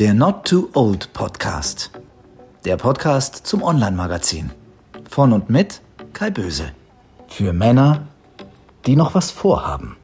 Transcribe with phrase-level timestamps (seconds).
[0.00, 1.90] Der Not Too Old Podcast.
[2.64, 4.50] Der Podcast zum Online-Magazin.
[5.10, 5.82] Von und mit
[6.14, 6.72] Kai Böse.
[7.28, 8.08] Für Männer,
[8.86, 9.98] die noch was vorhaben.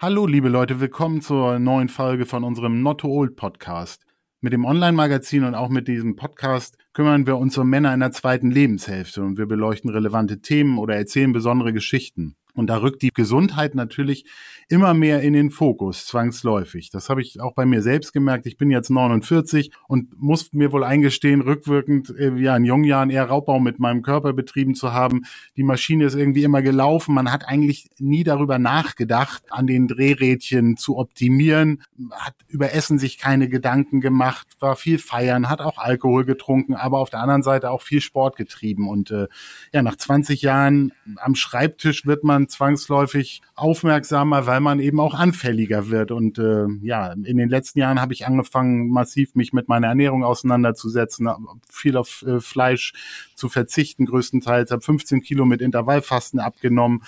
[0.00, 4.04] Hallo, liebe Leute, willkommen zur neuen Folge von unserem Not Too Old Podcast.
[4.40, 8.10] Mit dem Online-Magazin und auch mit diesem Podcast kümmern wir uns um Männer in der
[8.10, 12.34] zweiten Lebenshälfte und wir beleuchten relevante Themen oder erzählen besondere Geschichten.
[12.54, 14.24] Und da rückt die Gesundheit natürlich
[14.68, 16.90] immer mehr in den Fokus, zwangsläufig.
[16.90, 18.46] Das habe ich auch bei mir selbst gemerkt.
[18.46, 23.10] Ich bin jetzt 49 und muss mir wohl eingestehen, rückwirkend äh, ja in jungen Jahren
[23.10, 25.22] eher Raubbau mit meinem Körper betrieben zu haben.
[25.56, 27.14] Die Maschine ist irgendwie immer gelaufen.
[27.14, 33.18] Man hat eigentlich nie darüber nachgedacht, an den Drehrädchen zu optimieren, hat über Essen sich
[33.18, 37.70] keine Gedanken gemacht, war viel feiern, hat auch Alkohol getrunken, aber auf der anderen Seite
[37.70, 38.88] auch viel Sport getrieben.
[38.88, 39.26] Und äh,
[39.72, 45.90] ja, nach 20 Jahren am Schreibtisch wird man zwangsläufig aufmerksamer, weil man eben auch anfälliger
[45.90, 46.10] wird.
[46.10, 50.24] Und äh, ja, in den letzten Jahren habe ich angefangen, massiv mich mit meiner Ernährung
[50.24, 51.28] auseinanderzusetzen,
[51.70, 52.92] viel auf äh, Fleisch
[53.34, 57.02] zu verzichten, größtenteils, habe 15 Kilo mit Intervallfasten abgenommen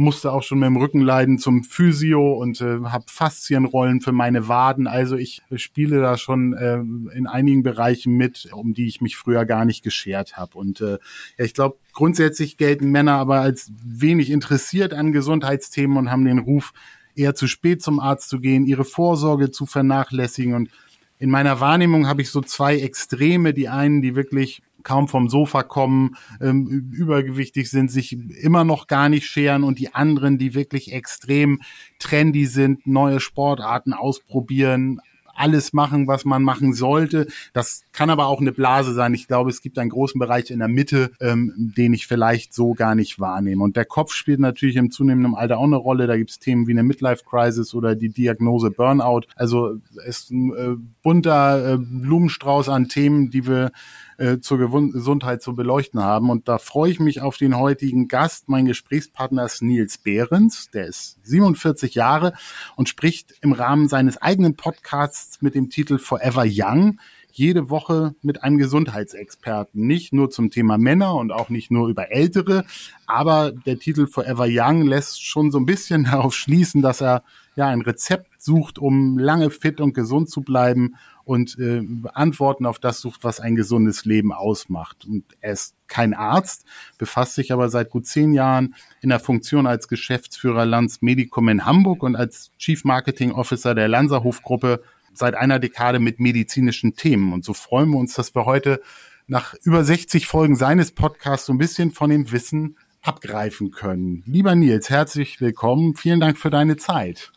[0.00, 4.86] musste auch schon mit dem Rückenleiden zum Physio und äh, habe Faszienrollen für meine Waden.
[4.86, 6.78] Also ich spiele da schon äh,
[7.14, 10.56] in einigen Bereichen mit, um die ich mich früher gar nicht geschert habe.
[10.56, 10.98] Und äh,
[11.36, 16.38] ja, ich glaube, grundsätzlich gelten Männer aber als wenig interessiert an Gesundheitsthemen und haben den
[16.38, 16.72] Ruf,
[17.14, 20.54] eher zu spät zum Arzt zu gehen, ihre Vorsorge zu vernachlässigen.
[20.54, 20.70] Und
[21.20, 23.52] in meiner Wahrnehmung habe ich so zwei Extreme.
[23.52, 29.10] Die einen, die wirklich kaum vom Sofa kommen, ähm, übergewichtig sind, sich immer noch gar
[29.10, 31.60] nicht scheren und die anderen, die wirklich extrem
[31.98, 35.00] trendy sind, neue Sportarten ausprobieren,
[35.40, 37.26] alles machen, was man machen sollte.
[37.52, 39.14] Das kann aber auch eine Blase sein.
[39.14, 42.74] Ich glaube, es gibt einen großen Bereich in der Mitte, ähm, den ich vielleicht so
[42.74, 43.64] gar nicht wahrnehme.
[43.64, 46.06] Und der Kopf spielt natürlich im zunehmenden Alter auch eine Rolle.
[46.06, 49.22] Da gibt es Themen wie eine Midlife-Crisis oder die Diagnose Burnout.
[49.34, 53.72] Also es ist ein äh, bunter äh, Blumenstrauß an Themen, die wir
[54.20, 56.28] äh, zur Gesundheit zu beleuchten haben.
[56.28, 58.48] Und da freue ich mich auf den heutigen Gast.
[58.50, 60.70] Mein Gesprächspartner ist Nils Behrens.
[60.72, 62.34] Der ist 47 Jahre
[62.76, 66.98] und spricht im Rahmen seines eigenen Podcasts mit dem Titel Forever Young
[67.32, 69.86] jede Woche mit einem Gesundheitsexperten.
[69.86, 72.64] Nicht nur zum Thema Männer und auch nicht nur über Ältere,
[73.06, 77.22] aber der Titel Forever Young lässt schon so ein bisschen darauf schließen, dass er
[77.56, 80.96] ja ein Rezept sucht, um lange fit und gesund zu bleiben
[81.30, 81.80] und äh,
[82.12, 85.04] Antworten auf das sucht, was ein gesundes Leben ausmacht.
[85.04, 86.66] Und er ist kein Arzt,
[86.98, 91.64] befasst sich aber seit gut zehn Jahren in der Funktion als Geschäftsführer Lanz Medicum in
[91.64, 94.82] Hamburg und als Chief Marketing Officer der Lanzerhof Gruppe
[95.12, 97.32] seit einer Dekade mit medizinischen Themen.
[97.32, 98.82] Und so freuen wir uns, dass wir heute
[99.28, 104.24] nach über 60 Folgen seines Podcasts so ein bisschen von dem Wissen abgreifen können.
[104.26, 105.94] Lieber Nils, herzlich willkommen.
[105.94, 107.30] Vielen Dank für deine Zeit.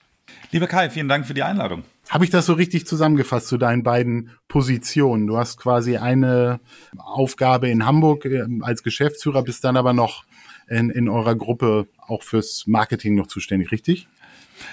[0.49, 1.83] Lieber Kai, vielen Dank für die Einladung.
[2.09, 5.27] Habe ich das so richtig zusammengefasst zu deinen beiden Positionen?
[5.27, 6.59] Du hast quasi eine
[6.97, 10.25] Aufgabe in Hamburg äh, als Geschäftsführer, bist dann aber noch
[10.67, 14.07] in, in eurer Gruppe auch fürs Marketing noch zuständig, richtig?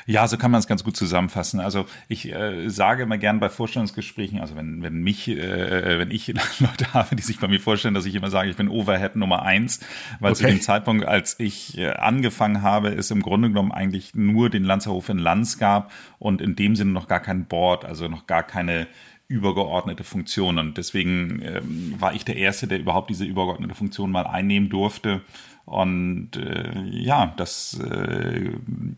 [0.07, 1.61] Ja, so kann man es ganz gut zusammenfassen.
[1.61, 6.29] Also ich äh, sage immer gern bei Vorstellungsgesprächen, also wenn, wenn mich, äh, wenn ich
[6.59, 9.43] Leute habe, die sich bei mir vorstellen, dass ich immer sage, ich bin Overhead Nummer
[9.43, 9.81] eins,
[10.21, 10.43] weil okay.
[10.43, 14.65] zu dem Zeitpunkt, als ich äh, angefangen habe, es im Grunde genommen eigentlich nur den
[14.65, 18.43] Lanzerhof in Lanz gab und in dem Sinne noch gar kein Board, also noch gar
[18.43, 18.87] keine
[19.31, 20.59] übergeordnete Funktion.
[20.59, 25.23] Und deswegen ähm, war ich der Erste, der überhaupt diese übergeordnete Funktion mal einnehmen durfte.
[25.65, 28.51] Und äh, ja, das äh,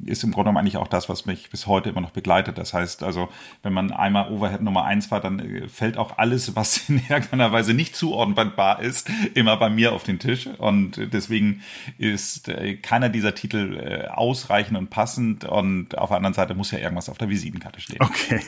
[0.06, 2.56] ist im Grunde genommen eigentlich auch das, was mich bis heute immer noch begleitet.
[2.56, 3.28] Das heißt also,
[3.62, 7.52] wenn man einmal Overhead Nummer eins war, dann äh, fällt auch alles, was in irgendeiner
[7.52, 10.46] Weise nicht zuordnbar ist, immer bei mir auf den Tisch.
[10.58, 11.62] Und deswegen
[11.98, 15.44] ist äh, keiner dieser Titel äh, ausreichend und passend.
[15.44, 18.00] Und auf der anderen Seite muss ja irgendwas auf der Visitenkarte stehen.
[18.00, 18.40] Okay.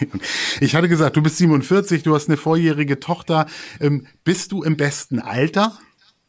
[0.60, 3.46] Ich hatte gesagt, du bist 47, du hast eine vorjährige Tochter.
[3.80, 5.76] Ähm, bist du im besten Alter?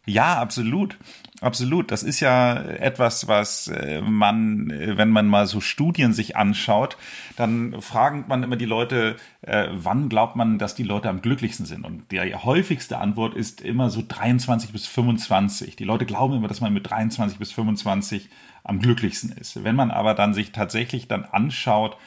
[0.05, 0.97] Ja, absolut.
[1.41, 1.91] Absolut.
[1.91, 6.95] Das ist ja etwas, was äh, man, äh, wenn man mal so Studien sich anschaut,
[7.35, 11.65] dann fragt man immer die Leute, äh, wann glaubt man, dass die Leute am glücklichsten
[11.65, 11.85] sind?
[11.85, 15.75] Und die häufigste Antwort ist immer so 23 bis 25.
[15.75, 18.29] Die Leute glauben immer, dass man mit 23 bis 25
[18.63, 19.63] am glücklichsten ist.
[19.63, 21.97] Wenn man aber dann sich tatsächlich dann anschaut,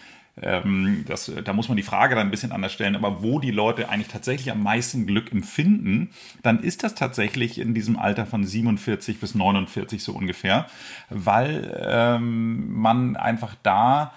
[0.43, 3.51] ähm, das, da muss man die Frage dann ein bisschen anders stellen, aber wo die
[3.51, 6.11] Leute eigentlich tatsächlich am meisten Glück empfinden,
[6.43, 10.67] dann ist das tatsächlich in diesem Alter von 47 bis 49 so ungefähr,
[11.11, 14.13] weil ähm, man einfach da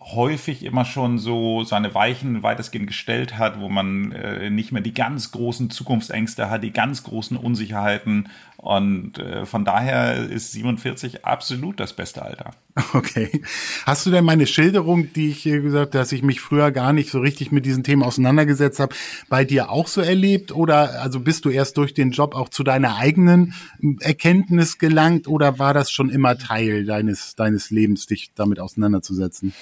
[0.00, 4.94] häufig immer schon so seine Weichen weitestgehend gestellt hat, wo man äh, nicht mehr die
[4.94, 8.28] ganz großen Zukunftsängste hat, die ganz großen Unsicherheiten.
[8.60, 12.50] Und äh, von daher ist 47 absolut das beste Alter.
[12.92, 13.42] Okay.
[13.86, 17.18] Hast du denn meine Schilderung, die ich gesagt, dass ich mich früher gar nicht so
[17.18, 18.94] richtig mit diesen Themen auseinandergesetzt habe,
[19.28, 20.54] bei dir auch so erlebt?
[20.54, 23.54] Oder also bist du erst durch den Job auch zu deiner eigenen
[24.00, 29.54] Erkenntnis gelangt oder war das schon immer Teil deines, deines Lebens, dich damit auseinanderzusetzen?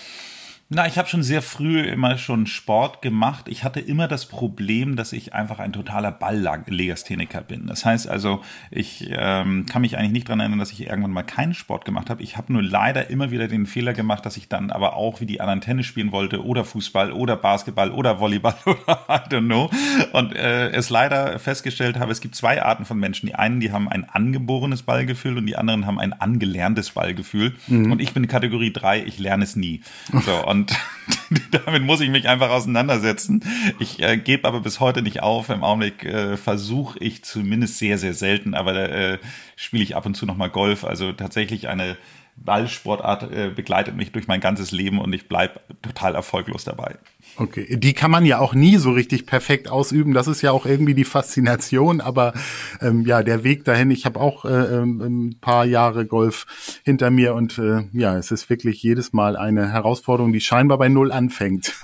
[0.69, 3.47] Na, ich habe schon sehr früh immer schon Sport gemacht.
[3.47, 7.69] Ich hatte immer das Problem, dass ich einfach ein totaler Balllegastheniker bin.
[7.69, 8.43] Das heißt also,
[8.73, 12.11] ich ähm, kann mich eigentlich nicht dran erinnern, dass ich irgendwann mal keinen Sport gemacht
[12.11, 12.21] habe.
[12.21, 15.27] Ich habe nur leider immer wieder den Fehler gemacht, dass ich dann aber auch wie
[15.27, 19.71] die anderen Tennis spielen wollte oder Fußball oder Basketball oder Volleyball oder I don't know.
[20.15, 23.27] Und äh, es leider festgestellt habe, es gibt zwei Arten von Menschen.
[23.27, 27.55] Die einen, die haben ein angeborenes Ballgefühl und die anderen haben ein angelerntes Ballgefühl.
[27.69, 27.93] Mhm.
[27.93, 29.05] Und ich bin Kategorie drei.
[29.05, 29.83] ich lerne es nie.
[30.25, 30.75] So, und
[31.50, 33.44] damit muss ich mich einfach auseinandersetzen.
[33.79, 35.50] Ich äh, gebe aber bis heute nicht auf.
[35.50, 39.19] Im Augenblick äh, versuche ich zumindest sehr, sehr selten, aber äh,
[39.55, 40.85] spiele ich ab und zu nochmal Golf.
[40.85, 41.97] Also tatsächlich eine
[42.37, 46.97] Ballsportart äh, begleitet mich durch mein ganzes Leben und ich bleibe total erfolglos dabei.
[47.37, 50.15] Okay, die kann man ja auch nie so richtig perfekt ausüben.
[50.15, 52.00] Das ist ja auch irgendwie die Faszination.
[52.00, 52.35] Aber
[52.81, 53.91] ähm, ja, der Weg dahin.
[53.91, 58.31] Ich habe auch äh, ähm, ein paar Jahre Golf hinter mir und äh, ja, es
[58.31, 61.75] ist wirklich jedes Mal eine Herausforderung, die scheinbar bei Null anfängt.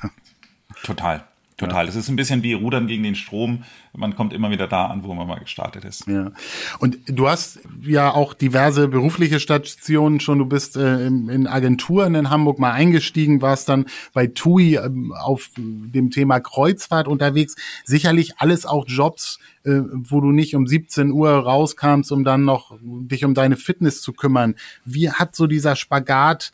[0.85, 1.25] Total.
[1.57, 1.87] Total.
[1.87, 3.65] Das ist ein bisschen wie Rudern gegen den Strom.
[3.95, 6.07] Man kommt immer wieder da an, wo man mal gestartet ist.
[6.07, 6.33] Ja.
[6.79, 10.39] Und du hast ja auch diverse berufliche Stationen schon.
[10.39, 13.85] Du bist äh, in Agenturen in Hamburg mal eingestiegen, warst dann
[14.15, 14.91] bei TUI äh,
[15.21, 17.55] auf dem Thema Kreuzfahrt unterwegs.
[17.85, 22.75] Sicherlich alles auch Jobs, äh, wo du nicht um 17 Uhr rauskamst, um dann noch
[22.83, 24.55] dich um deine Fitness zu kümmern.
[24.87, 26.53] Wie hat so dieser Spagat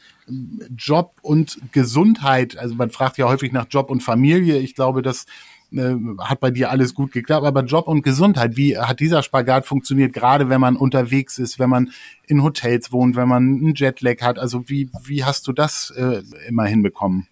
[0.76, 5.26] Job und Gesundheit, also man fragt ja häufig nach Job und Familie, ich glaube, das
[5.73, 9.67] äh, hat bei dir alles gut geklappt, aber Job und Gesundheit, wie hat dieser Spagat
[9.67, 11.91] funktioniert, gerade wenn man unterwegs ist, wenn man
[12.26, 16.23] in Hotels wohnt, wenn man einen Jetlag hat, also wie, wie hast du das äh,
[16.49, 17.26] immer hinbekommen?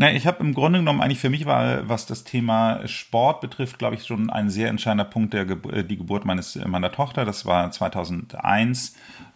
[0.00, 3.80] Na, ich habe im Grunde genommen eigentlich für mich war, was das Thema Sport betrifft,
[3.80, 7.24] glaube ich, schon ein sehr entscheidender Punkt der Ge die Geburt meines meiner Tochter.
[7.24, 8.94] Das war 2001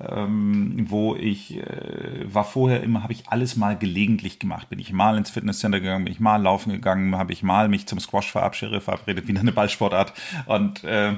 [0.09, 4.69] ähm, wo ich äh, war vorher immer, habe ich alles mal gelegentlich gemacht.
[4.69, 7.87] Bin ich mal ins Fitnesscenter gegangen, bin ich mal laufen gegangen, habe ich mal mich
[7.87, 10.13] zum Squash verabschiedet, verabredet, wieder eine Ballsportart.
[10.47, 11.15] Und äh,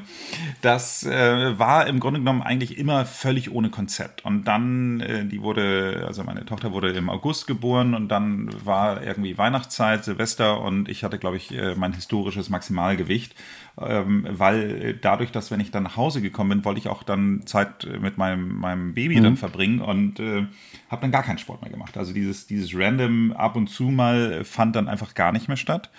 [0.60, 4.24] das äh, war im Grunde genommen eigentlich immer völlig ohne Konzept.
[4.24, 9.02] Und dann, äh, die wurde, also meine Tochter wurde im August geboren und dann war
[9.02, 13.34] irgendwie Weihnachtszeit, Silvester und ich hatte, glaube ich, äh, mein historisches Maximalgewicht
[13.80, 17.42] ähm, weil dadurch, dass wenn ich dann nach Hause gekommen bin, wollte ich auch dann
[17.44, 19.24] Zeit mit meinem, meinem Baby mhm.
[19.24, 20.46] dann verbringen und äh,
[20.88, 21.96] habe dann gar keinen Sport mehr gemacht.
[21.96, 25.90] Also dieses, dieses random ab und zu mal fand dann einfach gar nicht mehr statt.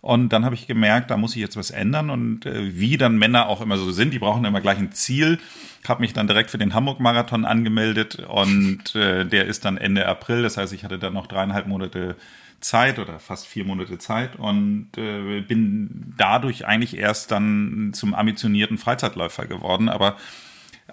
[0.00, 2.10] Und dann habe ich gemerkt, da muss ich jetzt was ändern.
[2.10, 5.40] Und äh, wie dann Männer auch immer so sind, die brauchen immer gleich ein Ziel.
[5.88, 10.42] Habe mich dann direkt für den Hamburg-Marathon angemeldet und äh, der ist dann Ende April.
[10.42, 12.16] Das heißt, ich hatte dann noch dreieinhalb Monate
[12.60, 18.78] Zeit oder fast vier Monate Zeit und äh, bin dadurch eigentlich erst dann zum ambitionierten
[18.78, 19.88] Freizeitläufer geworden.
[19.88, 20.16] Aber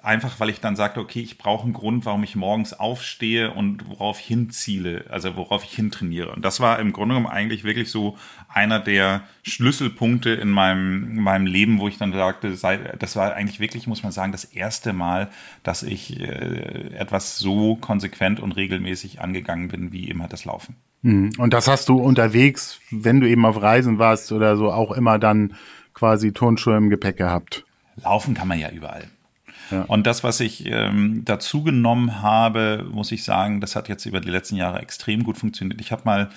[0.04, 3.88] einfach, weil ich dann sagte, okay, ich brauche einen Grund, warum ich morgens aufstehe und
[3.88, 6.32] worauf ich hinziele, also worauf ich hintrainiere.
[6.32, 8.18] Und das war im Grunde genommen eigentlich wirklich so
[8.48, 13.88] einer der Schlüsselpunkte in meinem, meinem Leben, wo ich dann sagte, das war eigentlich wirklich,
[13.88, 15.30] muss man sagen, das erste Mal,
[15.64, 20.76] dass ich äh, etwas so konsequent und regelmäßig angegangen bin, wie immer das Laufen.
[21.02, 21.32] Mhm.
[21.38, 25.20] Und das hast du unterwegs, wenn du eben auf Reisen warst oder so, auch immer
[25.20, 25.54] dann
[25.94, 27.64] quasi Turnschuhe im Gepäck gehabt.
[28.04, 29.06] Laufen kann man ja überall.
[29.72, 29.84] Ja.
[29.84, 34.20] Und das, was ich ähm, dazu genommen habe, muss ich sagen, das hat jetzt über
[34.20, 35.80] die letzten Jahre extrem gut funktioniert.
[35.80, 36.30] Ich habe mal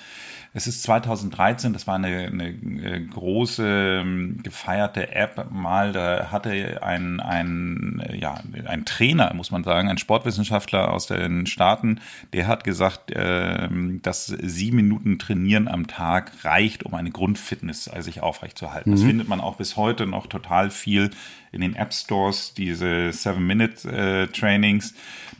[0.57, 6.81] es ist 2013, das war eine, eine äh, große ähm, gefeierte App mal, da hatte
[6.81, 12.01] ein, ein, ja, ein Trainer, muss man sagen, ein Sportwissenschaftler aus den Staaten,
[12.33, 13.69] der hat gesagt, äh,
[14.03, 18.91] dass sieben Minuten Trainieren am Tag reicht, um eine Grundfitness also sich aufrechtzuerhalten.
[18.91, 18.95] Mhm.
[18.95, 21.11] Das findet man auch bis heute noch total viel
[21.55, 24.93] in den App Stores, diese Seven-Minute-Trainings.
[24.93, 24.95] Äh,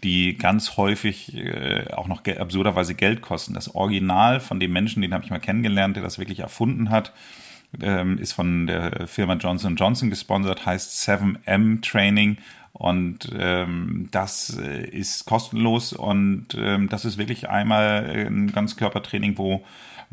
[0.05, 3.55] die ganz häufig äh, auch noch absurderweise Geld kosten.
[3.55, 7.13] Das Original von dem Menschen, den habe ich mal kennengelernt, der das wirklich erfunden hat,
[7.83, 12.37] ähm, ist von der Firma Johnson Johnson gesponsert, heißt 7M Training
[12.73, 19.65] Und ähm, das äh, ist kostenlos und ähm, das ist wirklich einmal ein Ganzkörpertraining, wo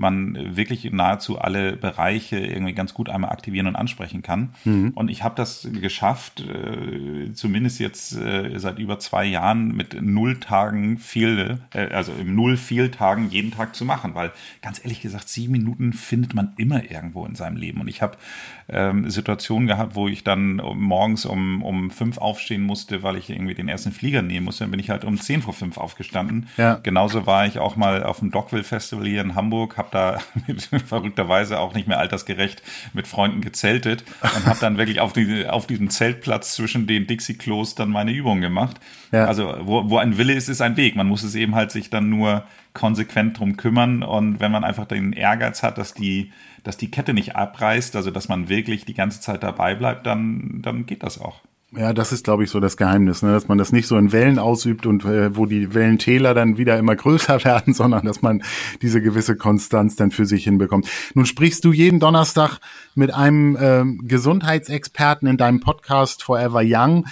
[0.02, 4.50] man wirklich nahezu alle Bereiche irgendwie ganz gut einmal aktivieren und ansprechen kann.
[4.66, 4.92] Mhm.
[4.96, 10.40] Und ich habe das geschafft, äh, zumindest jetzt äh, seit über zwei Jahren mit null
[10.40, 14.32] Tagen Fehl, äh, also im null Fehltagen jeden Tag zu machen, weil
[14.62, 17.80] ganz ehrlich gesagt, sieben Minuten findet man immer irgendwo in seinem Leben.
[17.80, 18.18] Und ich habe
[18.68, 23.54] ähm, Situationen gehabt, wo ich dann morgens um, um fünf aufstehen musste, weil ich irgendwie
[23.54, 24.64] den ersten Flieger nehmen musste.
[24.64, 26.48] Dann bin ich halt um zehn vor fünf aufgestanden.
[26.58, 26.80] Ja.
[26.82, 30.62] Genauso war ich auch mal auf dem Dockville Festival hier in Hamburg, habe da mit,
[30.88, 32.62] verrückterweise auch nicht mehr altersgerecht
[32.94, 37.76] mit Freunden gezeltet und habe dann wirklich auf, die, auf diesem Zeltplatz zwischen den Dixie-Klos
[37.76, 38.78] dann meine Übungen gemacht.
[39.12, 39.26] Ja.
[39.26, 40.96] Also wo, wo ein Wille ist, ist ein Weg.
[40.96, 44.86] Man muss es eben halt sich dann nur konsequent drum kümmern und wenn man einfach
[44.86, 46.32] den Ehrgeiz hat, dass die
[46.64, 50.62] dass die Kette nicht abreißt, also dass man wirklich die ganze Zeit dabei bleibt, dann,
[50.62, 51.42] dann geht das auch.
[51.74, 53.32] Ja, das ist, glaube ich, so das Geheimnis, ne?
[53.32, 56.78] dass man das nicht so in Wellen ausübt und äh, wo die Wellentäler dann wieder
[56.78, 58.44] immer größer werden, sondern dass man
[58.82, 60.90] diese gewisse Konstanz dann für sich hinbekommt.
[61.14, 62.60] Nun sprichst du jeden Donnerstag
[62.94, 67.06] mit einem äh, Gesundheitsexperten in deinem Podcast Forever Young.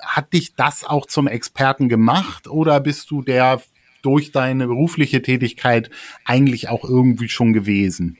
[0.00, 3.60] Hat dich das auch zum Experten gemacht oder bist du der
[4.00, 5.90] durch deine berufliche Tätigkeit
[6.24, 8.16] eigentlich auch irgendwie schon gewesen?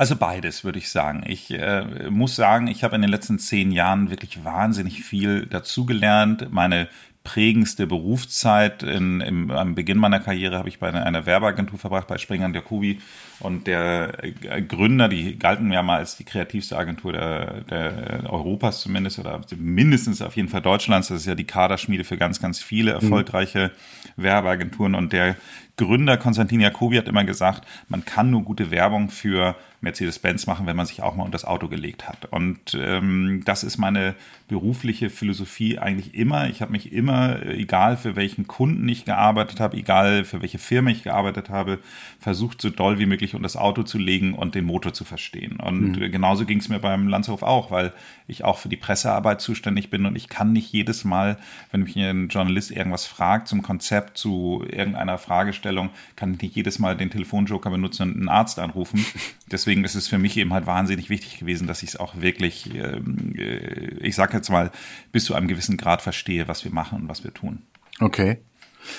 [0.00, 1.24] Also beides, würde ich sagen.
[1.26, 6.50] Ich äh, muss sagen, ich habe in den letzten zehn Jahren wirklich wahnsinnig viel dazugelernt.
[6.50, 6.88] Meine
[7.22, 8.82] prägendste Berufszeit.
[8.82, 12.54] In, im, am Beginn meiner Karriere habe ich bei einer, Werbeagentur verbracht, bei Springer und
[12.54, 12.98] Jacobi.
[13.40, 18.80] Und der äh, Gründer, die galten ja mal als die kreativste Agentur der, der Europas
[18.80, 21.08] zumindest oder mindestens auf jeden Fall Deutschlands.
[21.08, 23.02] Das ist ja die Kaderschmiede für ganz, ganz viele mhm.
[23.02, 23.70] erfolgreiche
[24.16, 24.22] mhm.
[24.22, 24.94] Werbeagenturen.
[24.94, 25.36] Und der
[25.80, 30.76] Gründer Konstantin Jacobi hat immer gesagt, man kann nur gute Werbung für Mercedes-Benz machen, wenn
[30.76, 32.26] man sich auch mal unter das Auto gelegt hat.
[32.26, 34.14] Und ähm, das ist meine
[34.46, 36.50] berufliche Philosophie eigentlich immer.
[36.50, 40.90] Ich habe mich immer, egal für welchen Kunden ich gearbeitet habe, egal für welche Firma
[40.90, 41.78] ich gearbeitet habe,
[42.18, 45.56] versucht so doll wie möglich unter das Auto zu legen und den Motor zu verstehen.
[45.60, 46.12] Und mhm.
[46.12, 47.94] genauso ging es mir beim Landshof auch, weil
[48.26, 51.38] ich auch für die Pressearbeit zuständig bin und ich kann nicht jedes Mal,
[51.70, 55.16] wenn mich ein Journalist irgendwas fragt zum Konzept, zu irgendeiner
[55.70, 59.04] Fragestellung, kann ich nicht jedes Mal den Telefonjoker benutzen und einen Arzt anrufen.
[59.50, 62.74] Deswegen ist es für mich eben halt wahnsinnig wichtig gewesen, dass ich es auch wirklich,
[62.74, 64.70] ähm, äh, ich sage jetzt mal,
[65.12, 67.62] bis zu einem gewissen Grad verstehe, was wir machen und was wir tun.
[68.00, 68.38] Okay.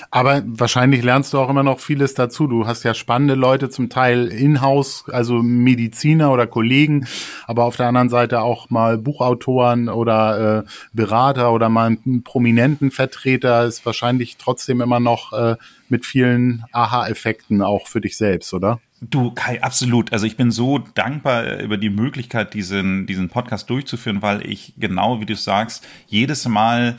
[0.09, 2.47] Aber wahrscheinlich lernst du auch immer noch vieles dazu.
[2.47, 7.07] Du hast ja spannende Leute zum Teil in-house, also Mediziner oder Kollegen,
[7.47, 12.91] aber auf der anderen Seite auch mal Buchautoren oder äh, Berater oder mal einen prominenten
[12.91, 15.55] Vertreter ist wahrscheinlich trotzdem immer noch äh,
[15.89, 18.79] mit vielen Aha-Effekten auch für dich selbst, oder?
[19.01, 20.13] Du, Kai, absolut.
[20.13, 25.19] Also ich bin so dankbar über die Möglichkeit, diesen, diesen Podcast durchzuführen, weil ich genau,
[25.19, 26.97] wie du sagst, jedes Mal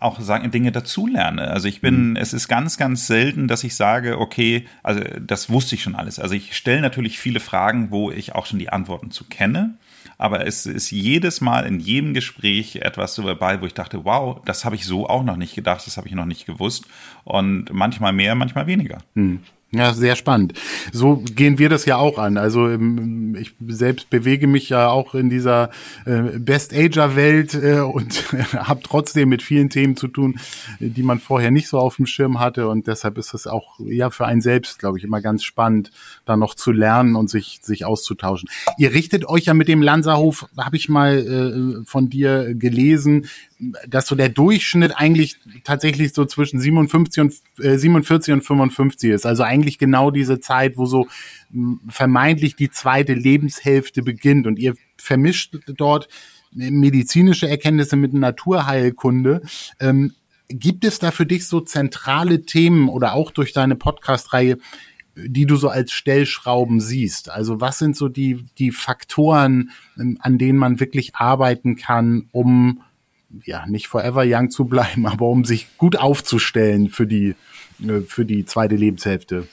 [0.00, 1.48] auch sagen, Dinge dazulerne.
[1.48, 2.16] Also ich bin, mhm.
[2.16, 6.18] es ist ganz, ganz selten, dass ich sage, okay, also das wusste ich schon alles.
[6.18, 9.74] Also ich stelle natürlich viele Fragen, wo ich auch schon die Antworten zu kenne.
[10.16, 14.40] Aber es ist jedes Mal in jedem Gespräch etwas so dabei, wo ich dachte, wow,
[14.44, 16.86] das habe ich so auch noch nicht gedacht, das habe ich noch nicht gewusst.
[17.24, 18.98] Und manchmal mehr, manchmal weniger.
[19.14, 19.40] Mhm.
[19.72, 20.54] Ja, sehr spannend.
[20.90, 22.38] So gehen wir das ja auch an.
[22.38, 25.70] Also ähm, ich selbst bewege mich ja auch in dieser
[26.06, 30.40] äh, Best-Ager-Welt äh, und habe trotzdem mit vielen Themen zu tun,
[30.80, 32.68] die man vorher nicht so auf dem Schirm hatte.
[32.68, 35.92] Und deshalb ist es auch ja für einen selbst, glaube ich, immer ganz spannend,
[36.24, 38.48] da noch zu lernen und sich, sich auszutauschen.
[38.76, 43.26] Ihr richtet euch ja mit dem Lanzerhof, habe ich mal äh, von dir gelesen,
[43.86, 49.26] dass so der Durchschnitt eigentlich tatsächlich so zwischen 57 und äh, 47 und 55 ist.
[49.26, 51.08] Also eigentlich genau diese Zeit, wo so
[51.88, 56.08] vermeintlich die zweite Lebenshälfte beginnt und ihr vermischt dort
[56.52, 59.42] medizinische Erkenntnisse mit Naturheilkunde.
[59.78, 60.12] Ähm,
[60.48, 64.58] gibt es da für dich so zentrale Themen oder auch durch deine Podcast-Reihe,
[65.14, 67.30] die du so als Stellschrauben siehst?
[67.30, 72.82] Also was sind so die, die Faktoren, ähm, an denen man wirklich arbeiten kann, um
[73.44, 77.34] ja, nicht forever young zu bleiben, aber um sich gut aufzustellen für die, äh,
[78.06, 79.46] für die zweite Lebenshälfte.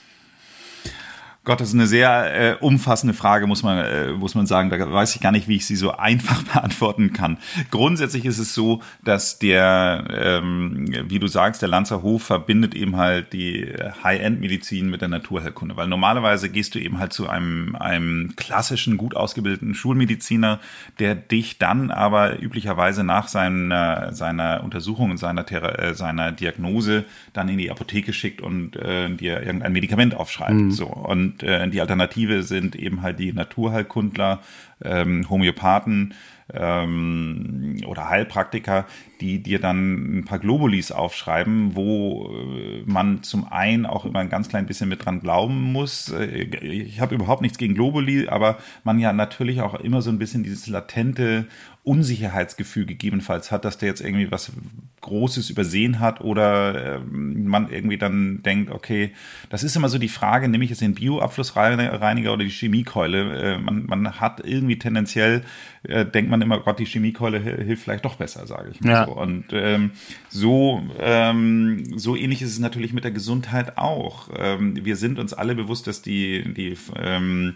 [1.44, 4.68] Gott, das ist eine sehr äh, umfassende Frage, muss man, äh, muss man sagen.
[4.68, 7.38] Da weiß ich gar nicht, wie ich sie so einfach beantworten kann.
[7.70, 12.96] Grundsätzlich ist es so, dass der, ähm, wie du sagst, der Lanzer Hof verbindet eben
[12.96, 13.72] halt die
[14.04, 15.74] High-End-Medizin mit der Naturheilkunde.
[15.74, 20.60] Weil normalerweise gehst du eben halt zu einem, einem klassischen, gut ausgebildeten Schulmediziner,
[20.98, 27.48] der dich dann aber üblicherweise nach seiner, seiner Untersuchung und seiner, äh, seiner Diagnose dann
[27.48, 30.52] in die Apotheke schickt und äh, dir irgendein Medikament aufschreibt.
[30.52, 30.70] Mhm.
[30.72, 30.86] So.
[30.88, 34.40] Und Äh, die Alternative sind eben halt die Naturheilkundler,
[34.82, 36.14] ähm, Homöopathen,
[36.52, 38.86] ähm, oder Heilpraktiker,
[39.20, 44.30] die dir dann ein paar Globulis aufschreiben, wo äh, man zum einen auch immer ein
[44.30, 46.10] ganz klein bisschen mit dran glauben muss.
[46.10, 50.18] Äh, ich habe überhaupt nichts gegen Globuli, aber man ja natürlich auch immer so ein
[50.18, 51.46] bisschen dieses latente
[51.84, 54.52] Unsicherheitsgefühl gegebenenfalls hat, dass der jetzt irgendwie was
[55.00, 59.12] Großes übersehen hat oder äh, man irgendwie dann denkt, okay,
[59.48, 63.54] das ist immer so die Frage, nehme ich jetzt den Bioabflussreiniger oder die Chemiekeule?
[63.54, 65.42] Äh, man, man hat irgendwie tendenziell,
[65.84, 69.04] äh, denkt man immer, Gott, die Chemiekeule hilft vielleicht doch besser, sage ich mal ja.
[69.06, 69.12] so.
[69.12, 69.92] Und ähm,
[70.28, 74.28] so, ähm, so ähnlich ist es natürlich mit der Gesundheit auch.
[74.36, 77.54] Ähm, wir sind uns alle bewusst, dass die, die ähm,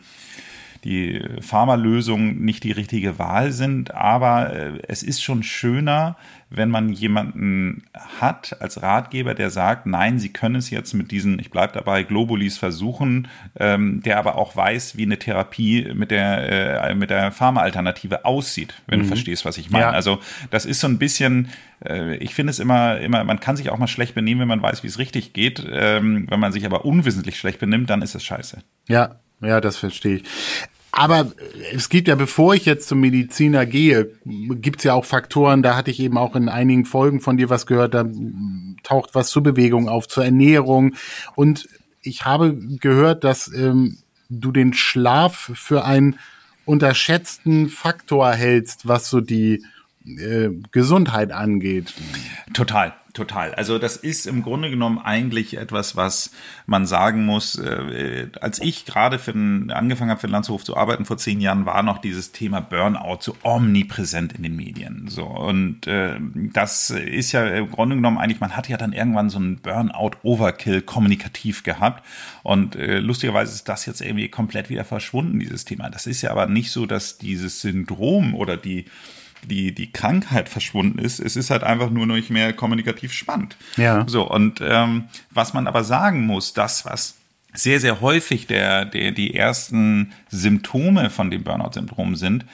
[0.85, 6.17] die Pharmalösungen nicht die richtige Wahl sind, aber äh, es ist schon schöner,
[6.51, 7.85] wenn man jemanden
[8.21, 12.03] hat als Ratgeber, der sagt, nein, Sie können es jetzt mit diesen, ich bleibe dabei,
[12.03, 17.33] Globulis versuchen, ähm, der aber auch weiß, wie eine Therapie mit der, äh, mit der
[17.33, 19.03] Pharmaalternative aussieht, wenn mhm.
[19.05, 19.85] du verstehst, was ich meine.
[19.85, 19.91] Ja.
[19.91, 20.19] Also
[20.51, 21.49] das ist so ein bisschen,
[21.85, 24.63] äh, ich finde es immer, immer, man kann sich auch mal schlecht benehmen, wenn man
[24.63, 25.65] weiß, wie es richtig geht.
[25.71, 28.59] Ähm, wenn man sich aber unwissentlich schlecht benimmt, dann ist es scheiße.
[28.89, 30.25] Ja, ja, das verstehe ich.
[30.95, 31.33] Aber
[31.73, 35.91] es gibt ja, bevor ich jetzt zum Mediziner gehe, gibt's ja auch Faktoren, da hatte
[35.91, 38.05] ich eben auch in einigen Folgen von dir was gehört, da
[38.83, 40.95] taucht was zur Bewegung auf, zur Ernährung.
[41.35, 41.67] Und
[42.03, 46.19] ich habe gehört, dass ähm, du den Schlaf für einen
[46.67, 49.65] unterschätzten Faktor hältst, was so die
[50.05, 51.95] äh, Gesundheit angeht.
[52.53, 52.93] Total.
[53.13, 53.55] Total.
[53.55, 56.31] Also das ist im Grunde genommen eigentlich etwas, was
[56.65, 57.59] man sagen muss.
[57.59, 61.43] Äh, als ich gerade für den, angefangen habe, für den Landshof zu arbeiten vor zehn
[61.43, 65.09] Jahren, war noch dieses Thema Burnout so omnipräsent in den Medien.
[65.09, 69.29] So und äh, das ist ja im Grunde genommen eigentlich, man hat ja dann irgendwann
[69.29, 72.03] so einen Burnout-Overkill kommunikativ gehabt
[72.43, 75.91] und äh, lustigerweise ist das jetzt irgendwie komplett wieder verschwunden, dieses Thema.
[75.91, 78.87] Das ist ja aber nicht so, dass dieses Syndrom oder die
[79.45, 81.21] die, die Krankheit verschwunden ist.
[81.21, 83.57] Es ist halt einfach nur nicht mehr kommunikativ spannend.
[83.77, 84.05] Ja.
[84.07, 87.17] So, und ähm, was man aber sagen muss, das, was
[87.55, 92.47] sehr, sehr häufig der, der, die ersten Symptome von dem Burnout-Syndrom sind,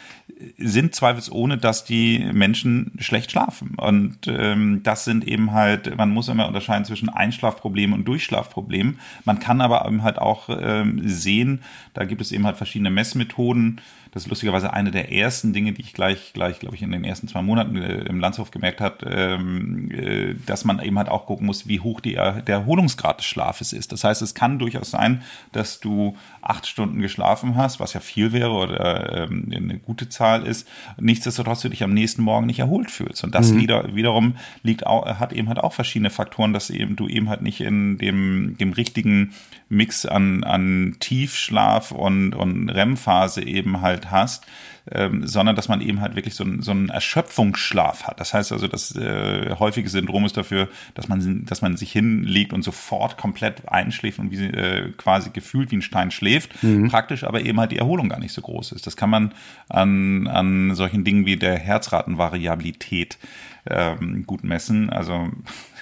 [0.56, 3.74] sind zweifelsohne, dass die Menschen schlecht schlafen.
[3.76, 8.98] Und ähm, das sind eben halt, man muss immer unterscheiden zwischen Einschlafproblemen und Durchschlafproblemen.
[9.24, 11.62] Man kann aber eben halt auch ähm, sehen,
[11.94, 13.80] da gibt es eben halt verschiedene Messmethoden,
[14.12, 17.04] das ist lustigerweise eine der ersten Dinge, die ich gleich, gleich, glaube ich, in den
[17.04, 21.26] ersten zwei Monaten äh, im Landshof gemerkt hat, ähm, äh, dass man eben halt auch
[21.26, 23.92] gucken muss, wie hoch die, der Erholungsgrad des Schlafes ist.
[23.92, 25.22] Das heißt, es kann durchaus sein,
[25.52, 26.16] dass du
[26.48, 30.66] acht Stunden geschlafen hast, was ja viel wäre oder ähm, eine gute Zahl ist.
[30.98, 33.22] Nichtsdestotrotz du dich am nächsten Morgen nicht erholt fühlst.
[33.22, 33.60] Und das mhm.
[33.60, 37.42] wieder, wiederum liegt auch, hat eben halt auch verschiedene Faktoren, dass eben du eben halt
[37.42, 39.34] nicht in dem, dem richtigen
[39.68, 44.46] Mix an, an Tiefschlaf und, und REM-Phase eben halt hast,
[44.92, 48.20] ähm, sondern dass man eben halt wirklich so, ein, so einen Erschöpfungsschlaf hat.
[48.20, 52.52] Das heißt also, das äh, häufige Syndrom ist dafür, dass man, dass man sich hinlegt
[52.52, 56.88] und sofort komplett einschläft und wie äh, quasi gefühlt wie ein Stein schläft, mhm.
[56.88, 58.86] praktisch aber eben halt die Erholung gar nicht so groß ist.
[58.86, 59.34] Das kann man
[59.68, 63.18] an, an solchen Dingen wie der Herzratenvariabilität
[63.66, 64.90] ähm, gut messen.
[64.90, 65.28] Also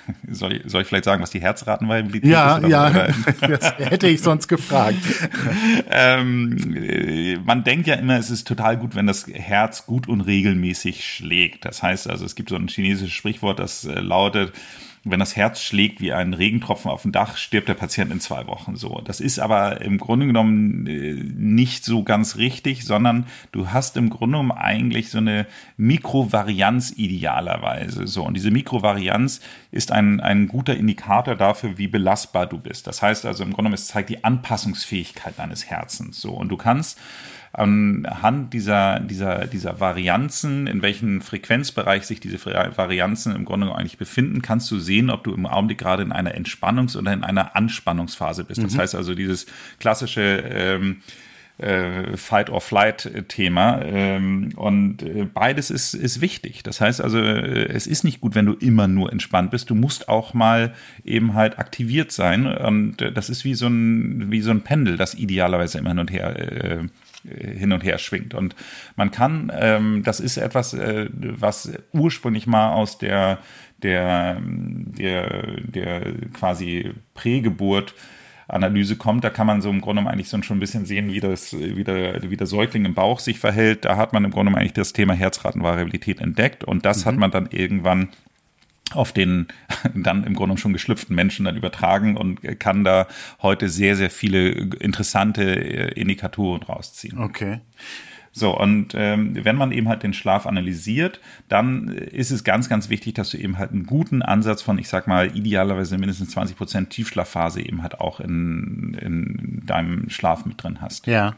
[0.30, 2.68] soll ich, soll ich vielleicht sagen, was die Herzratenvariabilität ja, ist?
[2.68, 3.08] Ja, ja,
[3.48, 4.98] das hätte ich sonst gefragt.
[5.90, 11.04] ähm, man denkt ja immer, es ist total gut, wenn das Herz gut und regelmäßig
[11.04, 11.64] schlägt.
[11.64, 14.52] Das heißt also, es gibt so ein chinesisches Sprichwort, das äh, lautet,
[15.08, 18.46] wenn das Herz schlägt wie ein Regentropfen auf dem Dach, stirbt der Patient in zwei
[18.48, 19.00] Wochen so.
[19.04, 24.10] Das ist aber im Grunde genommen äh, nicht so ganz richtig, sondern du hast im
[24.10, 28.24] Grunde genommen eigentlich so eine Mikrovarianz idealerweise so.
[28.24, 29.40] Und diese Mikrovarianz
[29.70, 32.86] ist ein, ein guter Indikator dafür, wie belastbar du bist.
[32.86, 36.32] Das heißt also im Grunde genommen, es zeigt die Anpassungsfähigkeit deines Herzens so.
[36.32, 36.98] Und du kannst
[37.56, 44.42] anhand dieser, dieser, dieser Varianzen, in welchem Frequenzbereich sich diese Varianzen im Grunde eigentlich befinden,
[44.42, 48.44] kannst du sehen, ob du im Augenblick gerade in einer Entspannungs- oder in einer Anspannungsphase
[48.44, 48.60] bist.
[48.60, 48.64] Mhm.
[48.64, 49.46] Das heißt also, dieses
[49.78, 50.98] klassische ähm,
[51.58, 53.80] äh, Fight-or-Flight-Thema.
[53.82, 56.62] Ähm, und äh, beides ist, ist wichtig.
[56.62, 59.70] Das heißt also, äh, es ist nicht gut, wenn du immer nur entspannt bist.
[59.70, 62.46] Du musst auch mal eben halt aktiviert sein.
[62.46, 65.98] Und äh, das ist wie so ein, wie so ein Pendel, das idealerweise immer hin
[66.00, 66.84] und her äh,
[67.28, 68.34] hin und her schwingt.
[68.34, 68.54] Und
[68.96, 73.38] man kann, ähm, das ist etwas, äh, was ursprünglich mal aus der,
[73.82, 77.94] der, der, der quasi Prägeburt
[78.48, 81.20] Analyse kommt, da kann man so im Grunde eigentlich so schon ein bisschen sehen, wie
[81.20, 83.84] das, wie der, wie der Säugling im Bauch sich verhält.
[83.84, 87.08] Da hat man im Grunde eigentlich das Thema Herzratenvariabilität entdeckt und das mhm.
[87.08, 88.08] hat man dann irgendwann
[88.92, 89.48] auf den
[89.94, 93.06] dann im Grunde schon geschlüpften Menschen dann übertragen und kann da
[93.42, 97.18] heute sehr, sehr viele interessante äh, Indikatoren rausziehen.
[97.18, 97.60] Okay.
[98.38, 102.90] So, und ähm, wenn man eben halt den Schlaf analysiert, dann ist es ganz, ganz
[102.90, 106.54] wichtig, dass du eben halt einen guten Ansatz von, ich sag mal, idealerweise mindestens 20
[106.54, 111.06] Prozent Tiefschlafphase eben halt auch in, in deinem Schlaf mit drin hast.
[111.06, 111.34] Ja.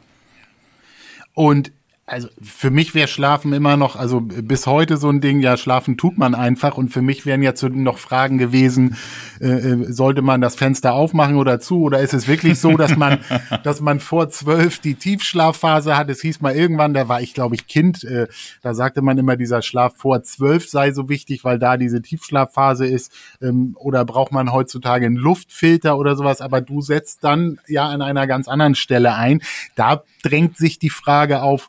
[1.34, 1.70] Und
[2.08, 5.98] also für mich wäre Schlafen immer noch, also bis heute so ein Ding, ja, schlafen
[5.98, 6.78] tut man einfach.
[6.78, 8.96] Und für mich wären jetzt noch Fragen gewesen,
[9.40, 11.82] äh, äh, sollte man das Fenster aufmachen oder zu?
[11.82, 13.18] Oder ist es wirklich so, dass man,
[13.62, 16.08] dass man vor zwölf die Tiefschlafphase hat?
[16.08, 18.26] Es hieß mal irgendwann, da war ich, glaube ich, Kind, äh,
[18.62, 22.86] da sagte man immer, dieser Schlaf vor zwölf sei so wichtig, weil da diese Tiefschlafphase
[22.86, 23.12] ist.
[23.42, 26.40] Ähm, oder braucht man heutzutage einen Luftfilter oder sowas?
[26.40, 29.42] Aber du setzt dann ja an einer ganz anderen Stelle ein.
[29.74, 31.68] Da drängt sich die Frage auf,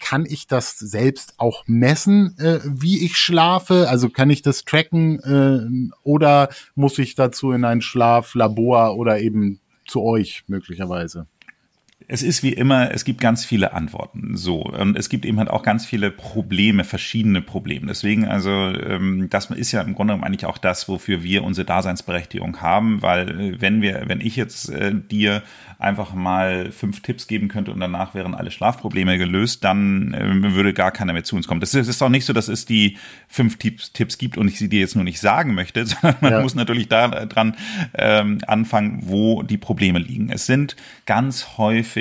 [0.00, 3.88] kann ich das selbst auch messen, äh, wie ich schlafe?
[3.88, 9.60] Also kann ich das tracken äh, oder muss ich dazu in ein Schlaflabor oder eben
[9.86, 11.26] zu euch möglicherweise?
[12.06, 14.36] Es ist wie immer, es gibt ganz viele Antworten.
[14.36, 17.86] So, und es gibt eben halt auch ganz viele Probleme, verschiedene Probleme.
[17.86, 21.64] Deswegen, also, ähm, das ist ja im Grunde genommen eigentlich auch das, wofür wir unsere
[21.64, 25.42] Daseinsberechtigung haben, weil äh, wenn wir, wenn ich jetzt äh, dir
[25.78, 30.74] einfach mal fünf Tipps geben könnte und danach wären alle Schlafprobleme gelöst, dann äh, würde
[30.74, 31.60] gar keiner mehr zu uns kommen.
[31.60, 34.58] Das ist, ist auch nicht so, dass es die fünf Tipps, Tipps gibt und ich
[34.58, 36.40] sie dir jetzt nur nicht sagen möchte, sondern man ja.
[36.42, 37.56] muss natürlich daran
[37.94, 40.28] ähm, anfangen, wo die Probleme liegen.
[40.30, 41.93] Es sind ganz häufig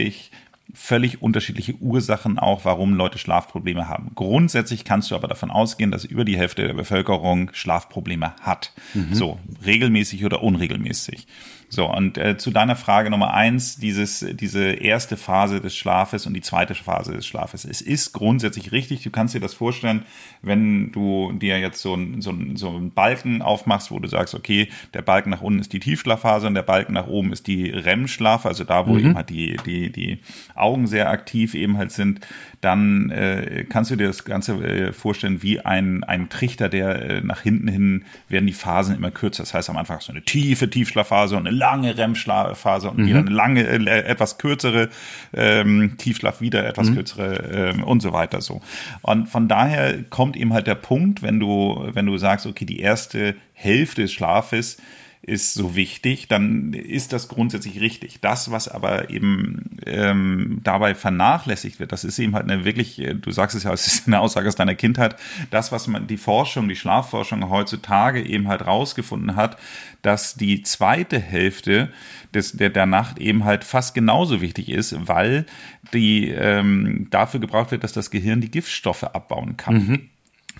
[0.73, 4.11] völlig unterschiedliche Ursachen auch, warum Leute Schlafprobleme haben.
[4.15, 8.73] Grundsätzlich kannst du aber davon ausgehen, dass über die Hälfte der Bevölkerung Schlafprobleme hat.
[8.93, 9.13] Mhm.
[9.13, 11.27] So, regelmäßig oder unregelmäßig.
[11.73, 16.35] So, und äh, zu deiner Frage Nummer eins, dieses, diese erste Phase des Schlafes und
[16.35, 17.65] die zweite Phase des Schlafes.
[17.65, 20.05] Es ist grundsätzlich richtig, du kannst dir das vorstellen,
[20.43, 24.35] wenn du dir jetzt so ein, so ein, so ein Balken aufmachst, wo du sagst,
[24.35, 27.71] okay, der Balken nach unten ist die Tiefschlafphase und der Balken nach oben ist die
[27.71, 28.99] REM-Schlaf, also da, wo mhm.
[28.99, 30.19] eben halt die, die, die
[30.53, 32.19] Augen sehr aktiv eben halt sind,
[32.63, 37.21] dann äh, kannst du dir das Ganze äh, vorstellen wie ein, ein Trichter, der äh,
[37.21, 39.43] nach hinten hin werden die Phasen immer kürzer.
[39.43, 43.07] Das heißt am Anfang so eine tiefe Tiefschlafphase und eine lange REM-Schlafphase und mhm.
[43.07, 44.89] wieder eine lange, äh, etwas kürzere
[45.33, 46.95] ähm, Tiefschlaf, wieder etwas mhm.
[46.95, 48.61] kürzere ähm, und so weiter so.
[49.01, 52.79] Und von daher kommt eben halt der Punkt, wenn du, wenn du sagst, okay, die
[52.79, 54.77] erste Hälfte des Schlafes
[55.25, 58.19] ist so wichtig, dann ist das grundsätzlich richtig.
[58.19, 63.31] Das, was aber eben ähm, dabei vernachlässigt wird, das ist eben halt eine wirklich, du
[63.31, 65.15] sagst es ja, es ist eine Aussage aus deiner Kindheit,
[65.49, 69.57] das, was man die Forschung, die Schlafforschung heutzutage eben halt rausgefunden hat,
[70.01, 71.93] dass die zweite Hälfte
[72.33, 75.45] des, der, der Nacht eben halt fast genauso wichtig ist, weil
[75.93, 79.75] die ähm, dafür gebraucht wird, dass das Gehirn die Giftstoffe abbauen kann.
[79.75, 80.09] Mhm.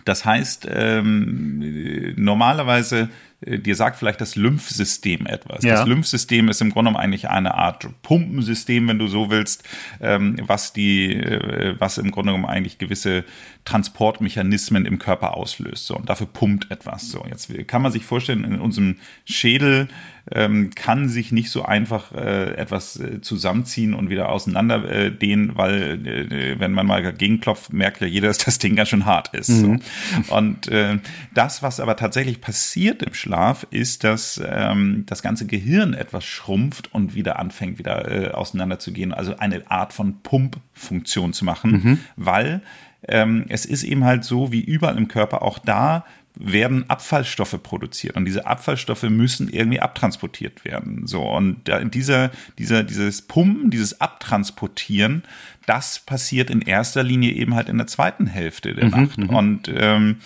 [0.05, 3.07] Das heißt, ähm, normalerweise äh,
[3.45, 5.63] dir sagt vielleicht das Lymphsystem etwas.
[5.63, 5.75] Ja.
[5.75, 9.63] Das Lymphsystem ist im Grunde genommen eigentlich eine Art Pumpensystem, wenn du so willst,
[10.01, 13.23] ähm, was die, äh, was im Grunde genommen eigentlich gewisse
[13.65, 15.87] Transportmechanismen im Körper auslöst.
[15.87, 17.09] So, und dafür pumpt etwas.
[17.09, 19.87] So, jetzt kann man sich vorstellen, in unserem Schädel
[20.31, 25.51] ähm, kann sich nicht so einfach äh, etwas äh, zusammenziehen und wieder auseinander äh, dehnen,
[25.55, 29.33] weil äh, wenn man mal gegenklopft, merkt ja jeder, dass das Ding ganz schön hart
[29.33, 29.49] ist.
[29.49, 29.81] Mhm.
[30.27, 30.35] So.
[30.35, 30.99] Und äh,
[31.33, 33.32] das, was aber tatsächlich passiert im Schlaf,
[33.71, 38.91] ist, dass ähm, das ganze Gehirn etwas schrumpft und wieder anfängt, wieder äh, auseinander zu
[38.93, 39.13] gehen.
[39.13, 41.99] Also eine Art von Pumpfunktion zu machen, mhm.
[42.15, 42.61] weil
[43.07, 48.15] ähm, es ist eben halt so, wie überall im Körper, auch da werden Abfallstoffe produziert
[48.15, 51.05] und diese Abfallstoffe müssen irgendwie abtransportiert werden.
[51.05, 55.23] So und dieser, dieser, dieses Pumpen, dieses Abtransportieren,
[55.67, 59.29] das passiert in erster Linie eben halt in der zweiten Hälfte der mhm, Nacht mhm.
[59.29, 60.17] und ähm,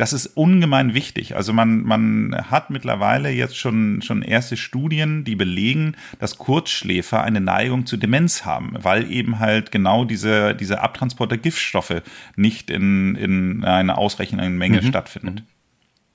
[0.00, 1.36] das ist ungemein wichtig.
[1.36, 7.42] Also man, man hat mittlerweile jetzt schon, schon erste Studien, die belegen, dass Kurzschläfer eine
[7.42, 12.00] Neigung zu Demenz haben, weil eben halt genau diese, diese Abtransport der Giftstoffe
[12.34, 14.86] nicht in, in einer ausreichenden Menge mhm.
[14.86, 15.42] stattfindet.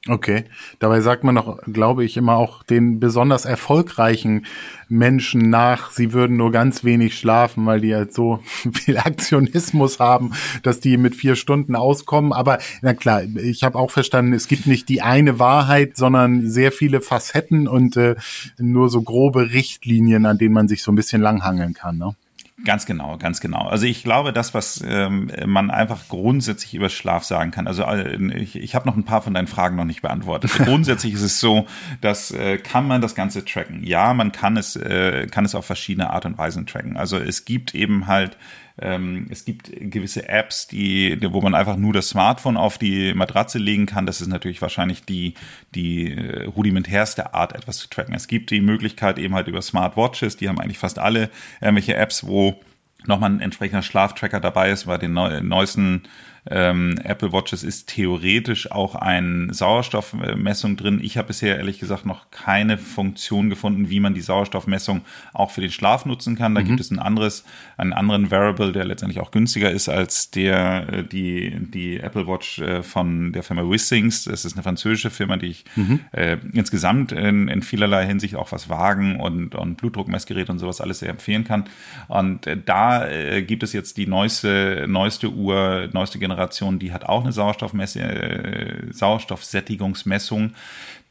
[0.08, 0.44] Okay,
[0.78, 4.46] dabei sagt man noch, glaube ich, immer auch den besonders erfolgreichen
[4.88, 8.40] Menschen nach, sie würden nur ganz wenig schlafen, weil die halt so
[8.74, 12.34] viel Aktionismus haben, dass die mit vier Stunden auskommen.
[12.34, 16.72] Aber na klar, ich habe auch verstanden, es gibt nicht die eine Wahrheit, sondern sehr
[16.72, 18.14] viele Facetten und äh,
[18.60, 21.98] nur so grobe Richtlinien, an denen man sich so ein bisschen langhangeln kann.
[21.98, 22.16] Ne?
[22.64, 23.68] Ganz genau, ganz genau.
[23.68, 28.16] Also ich glaube, das, was ähm, man einfach grundsätzlich über Schlaf sagen kann, also äh,
[28.38, 30.52] ich, ich habe noch ein paar von deinen Fragen noch nicht beantwortet.
[30.64, 31.68] grundsätzlich ist es so,
[32.00, 33.84] dass äh, kann man das Ganze tracken.
[33.84, 36.96] Ja, man kann es, äh, kann es auf verschiedene Art und Weisen tracken.
[36.96, 38.38] Also es gibt eben halt
[38.78, 43.58] Ähm, es gibt gewisse Apps, die, wo man einfach nur das Smartphone auf die Matratze
[43.58, 44.06] legen kann.
[44.06, 45.34] Das ist natürlich wahrscheinlich die,
[45.74, 48.14] die äh, rudimentärste Art, etwas zu tracken.
[48.14, 51.30] Es gibt die Möglichkeit eben halt über Smartwatches, die haben eigentlich fast alle
[51.62, 52.60] irgendwelche Apps, wo
[53.08, 54.86] nochmal ein entsprechender Schlaftracker dabei ist.
[54.86, 56.04] Bei den neuesten
[56.48, 61.00] ähm, Apple Watches ist theoretisch auch eine Sauerstoffmessung drin.
[61.02, 65.02] Ich habe bisher ehrlich gesagt noch keine Funktion gefunden, wie man die Sauerstoffmessung
[65.34, 66.54] auch für den Schlaf nutzen kann.
[66.54, 66.66] Da mhm.
[66.66, 67.46] gibt es ein anderes,
[67.78, 72.60] einen anderen Variable, der letztendlich auch günstiger ist als der äh, die die Apple Watch
[72.60, 74.26] äh, von der Firma Wissings.
[74.26, 76.02] Das ist eine französische Firma, die ich mhm.
[76.12, 81.00] äh, insgesamt in, in vielerlei Hinsicht auch was Wagen und und Blutdruckmessgerät und sowas alles
[81.00, 81.66] sehr empfehlen kann.
[82.08, 86.92] Und äh, da äh, gibt es jetzt die neueste neueste Uhr, neueste Generation Generation, die
[86.92, 90.54] hat auch eine Sauerstoffmesse, äh, Sauerstoffsättigungsmessung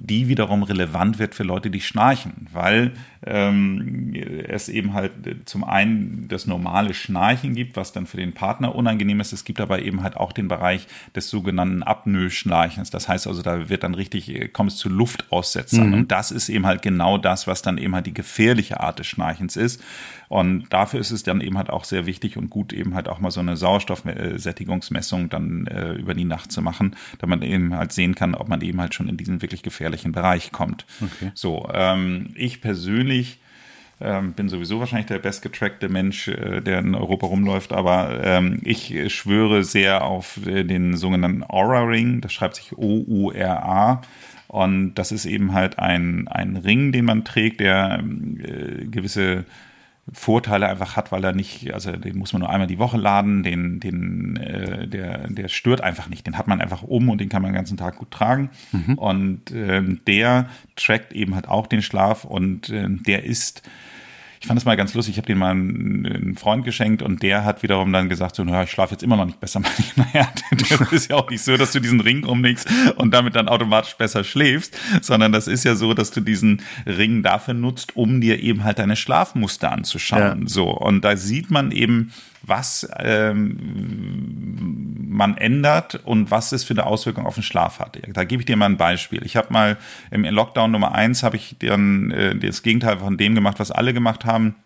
[0.07, 2.93] die wiederum relevant wird für Leute, die schnarchen, weil
[3.27, 4.15] ähm,
[4.49, 5.13] es eben halt
[5.47, 9.33] zum einen das normale Schnarchen gibt, was dann für den Partner unangenehm ist.
[9.33, 10.87] Es gibt aber eben halt auch den Bereich
[11.17, 12.91] des sogenannten Apnoe-Schnarchens.
[12.91, 15.89] Das heißt also, da wird dann richtig, kommt es zu Luftaussetzern.
[15.89, 15.95] Mhm.
[15.95, 19.07] Und das ist eben halt genau das, was dann eben halt die gefährliche Art des
[19.07, 19.83] Schnarchens ist.
[20.29, 23.21] Und dafür ist es dann eben halt auch sehr wichtig und gut, eben halt auch
[23.21, 27.93] mal so eine Sauerstoffsättigungsmessung dann äh, über die Nacht zu machen, damit man eben halt
[27.93, 30.87] sehen kann, ob man eben halt schon in diesen wirklich gefährlichen gefährlichen Bereich kommt.
[31.01, 31.31] Okay.
[31.35, 33.39] So, ähm, ich persönlich
[34.01, 39.13] ähm, bin sowieso wahrscheinlich der bestgetrackte Mensch, äh, der in Europa rumläuft, aber ähm, ich
[39.13, 42.21] schwöre sehr auf äh, den sogenannten Aura Ring.
[42.21, 44.03] Das schreibt sich O-U-R-A.
[44.49, 49.45] Und das ist eben halt ein, ein Ring, den man trägt, der äh, gewisse
[50.13, 53.43] Vorteile einfach hat, weil er nicht, also den muss man nur einmal die Woche laden,
[53.43, 56.27] den, den, äh, der, der stört einfach nicht.
[56.27, 58.51] Den hat man einfach um und den kann man den ganzen Tag gut tragen.
[58.73, 58.95] Mhm.
[58.99, 63.63] Und ähm, der trackt eben halt auch den Schlaf und äh, der ist
[64.45, 65.15] ich fand das mal ganz lustig.
[65.15, 68.65] Ich habe den mal einen, Freund geschenkt und der hat wiederum dann gesagt, so, naja,
[68.65, 69.63] ich schlafe jetzt immer noch nicht besser.
[69.97, 73.49] naja, das ist ja auch nicht so, dass du diesen Ring umlegst und damit dann
[73.49, 78.21] automatisch besser schläfst, sondern das ist ja so, dass du diesen Ring dafür nutzt, um
[78.21, 80.43] dir eben halt deine Schlafmuster anzuschauen.
[80.43, 80.49] Ja.
[80.49, 80.69] So.
[80.69, 82.13] Und da sieht man eben,
[82.47, 87.99] was ähm, man ändert und was es für eine Auswirkung auf den Schlaf hat.
[88.13, 89.25] Da gebe ich dir mal ein Beispiel.
[89.25, 89.79] Ich habe mal
[90.11, 93.95] im Lockdown Nummer eins habe ich dann äh, das Gegenteil von dem gemacht, was alle
[93.95, 94.57] gemacht haben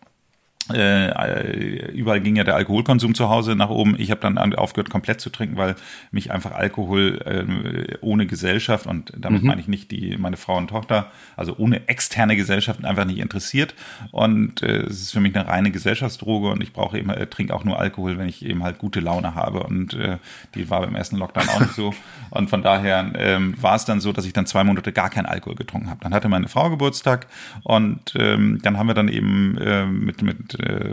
[0.73, 3.97] äh, überall ging ja der Alkoholkonsum zu Hause nach oben.
[3.99, 5.77] Ich habe dann aufgehört, komplett zu trinken, weil
[6.11, 9.49] mich einfach Alkohol äh, ohne Gesellschaft und damit mhm.
[9.49, 13.75] meine ich nicht die meine Frau und Tochter, also ohne externe Gesellschaft einfach nicht interessiert.
[14.11, 17.55] Und äh, es ist für mich eine reine Gesellschaftsdroge und ich brauche eben, äh, trinke
[17.55, 19.63] auch nur Alkohol, wenn ich eben halt gute Laune habe.
[19.63, 20.19] Und äh,
[20.55, 21.95] die war beim ersten Lockdown auch nicht so.
[22.31, 25.25] Und von daher ähm, war es dann so, dass ich dann zwei Monate gar keinen
[25.25, 26.01] Alkohol getrunken habe.
[26.03, 27.27] Dann hatte meine Frau Geburtstag
[27.65, 30.93] und ähm, dann haben wir dann eben äh, mit mit äh,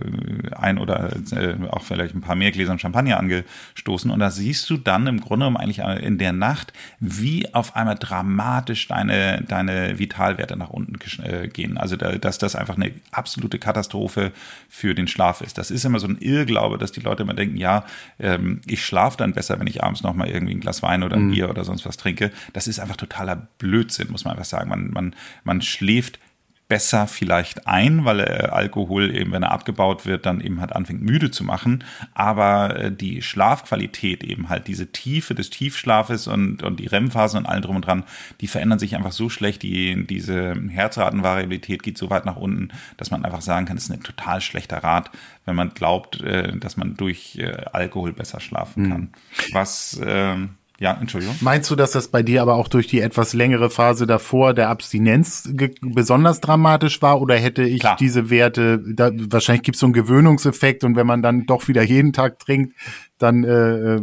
[0.56, 4.12] ein oder äh, auch vielleicht ein paar mehr Gläsern Champagner angestoßen.
[4.12, 7.96] Und da siehst du dann im Grunde genommen eigentlich in der Nacht, wie auf einmal
[7.96, 11.78] dramatisch deine, deine Vitalwerte nach unten äh, gehen.
[11.78, 14.32] Also da, dass das einfach eine absolute Katastrophe
[14.70, 15.58] für den Schlaf ist.
[15.58, 17.86] Das ist immer so ein Irrglaube, dass die Leute immer denken, ja,
[18.20, 21.16] ähm, ich schlafe dann besser, wenn ich abends noch mal irgendwie ein Glas Wein oder
[21.16, 21.32] ein mhm.
[21.32, 22.32] Bier oder sonst was trinke.
[22.54, 24.70] Das ist einfach totaler Blödsinn, muss man einfach sagen.
[24.70, 26.20] Man, man, man schläft
[26.68, 31.02] besser vielleicht ein, weil äh, Alkohol eben, wenn er abgebaut wird, dann eben halt anfängt
[31.02, 31.84] müde zu machen.
[32.16, 37.46] Aber äh, die Schlafqualität eben halt, diese Tiefe des Tiefschlafes und, und die REM-Phasen und
[37.46, 38.04] allem drum und dran,
[38.42, 39.62] die verändern sich einfach so schlecht.
[39.62, 43.92] Die, diese Herzratenvariabilität geht so weit nach unten, dass man einfach sagen kann, es ist
[43.92, 45.12] ein total schlechter Rat,
[45.46, 49.02] wenn man glaubt, äh, dass man durch äh, Alkohol besser schlafen kann.
[49.02, 49.10] Mhm.
[49.52, 51.36] Was ähm, ja, Entschuldigung.
[51.42, 54.70] Meinst du, dass das bei dir aber auch durch die etwas längere Phase davor der
[54.70, 55.50] Abstinenz
[55.82, 57.98] besonders dramatisch war oder hätte ich Klar.
[58.00, 61.84] diese Werte, da, wahrscheinlich gibt es so einen Gewöhnungseffekt und wenn man dann doch wieder
[61.84, 62.76] jeden Tag trinkt,
[63.18, 64.02] dann äh, äh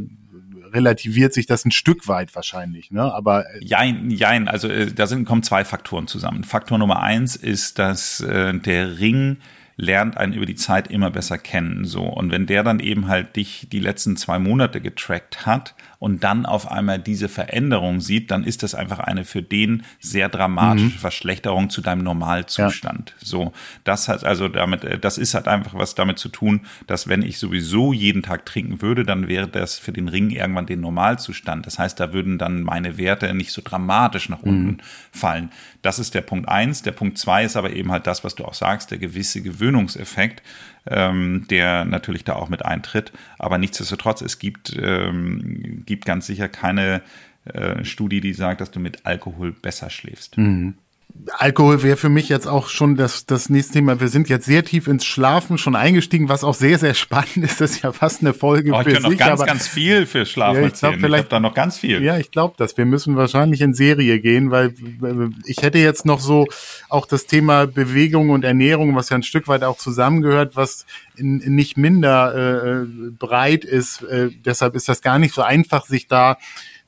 [0.72, 3.12] relativiert sich das ein Stück weit wahrscheinlich, ne?
[3.12, 4.48] Aber äh jein, jein.
[4.48, 6.44] Also äh, da sind kommen zwei Faktoren zusammen.
[6.44, 9.36] Faktor Nummer eins ist, dass äh, der Ring
[9.76, 11.84] lernt einen über die Zeit immer besser kennen.
[11.84, 12.02] So.
[12.02, 16.46] Und wenn der dann eben halt dich die letzten zwei Monate getrackt hat und dann
[16.46, 20.98] auf einmal diese Veränderung sieht, dann ist das einfach eine für den sehr dramatische mhm.
[20.98, 23.14] Verschlechterung zu deinem Normalzustand.
[23.20, 23.24] Ja.
[23.24, 23.52] So.
[23.84, 27.22] Das hat also damit, äh, das ist halt einfach was damit zu tun, dass wenn
[27.22, 31.66] ich sowieso jeden Tag trinken würde, dann wäre das für den Ring irgendwann den Normalzustand.
[31.66, 34.78] Das heißt, da würden dann meine Werte nicht so dramatisch nach unten mhm.
[35.12, 35.50] fallen.
[35.82, 36.82] Das ist der Punkt eins.
[36.82, 40.42] Der Punkt zwei ist aber eben halt das, was du auch sagst, der gewisse Gewöhnungseffekt,
[40.86, 43.12] ähm, der natürlich da auch mit eintritt.
[43.38, 47.02] Aber nichtsdestotrotz, es gibt, ähm, gibt ganz sicher keine
[47.44, 50.38] äh, Studie, die sagt, dass du mit Alkohol besser schläfst.
[50.38, 50.74] Mhm.
[51.38, 54.00] Alkohol wäre für mich jetzt auch schon das, das nächste Thema.
[54.00, 57.60] Wir sind jetzt sehr tief ins Schlafen schon eingestiegen, was auch sehr, sehr spannend ist.
[57.60, 59.02] Das ist ja fast eine Folge oh, ich für sich.
[59.02, 61.00] noch ganz, aber, ganz viel für Schlafen ja, ich glaub, erzählen.
[61.00, 62.02] Vielleicht, ich da noch ganz viel.
[62.02, 62.76] Ja, ich glaube das.
[62.76, 64.74] Wir müssen wahrscheinlich in Serie gehen, weil
[65.44, 66.46] ich hätte jetzt noch so
[66.88, 71.36] auch das Thema Bewegung und Ernährung, was ja ein Stück weit auch zusammengehört, was in,
[71.38, 72.86] nicht minder äh,
[73.18, 74.02] breit ist.
[74.02, 76.38] Äh, deshalb ist das gar nicht so einfach, sich da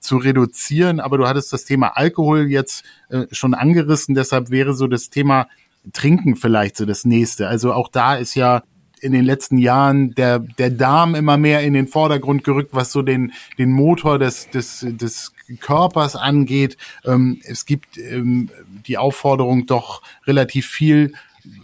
[0.04, 1.00] zu reduzieren.
[1.00, 4.14] Aber du hattest das Thema Alkohol jetzt äh, schon angerissen.
[4.14, 5.48] Deshalb wäre so das Thema
[5.92, 7.48] Trinken vielleicht so das nächste.
[7.48, 8.62] Also auch da ist ja
[9.00, 13.02] in den letzten Jahren der, der Darm immer mehr in den Vordergrund gerückt, was so
[13.02, 16.78] den, den Motor des, des, des Körpers angeht.
[17.04, 18.50] Ähm, es gibt ähm,
[18.86, 21.12] die Aufforderung, doch relativ viel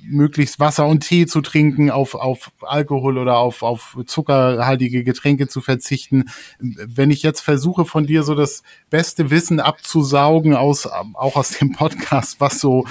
[0.03, 5.61] möglichst Wasser und Tee zu trinken, auf, auf Alkohol oder auf, auf zuckerhaltige Getränke zu
[5.61, 6.25] verzichten.
[6.59, 11.73] Wenn ich jetzt versuche, von dir so das beste Wissen abzusaugen, aus, auch aus dem
[11.73, 12.85] Podcast, was so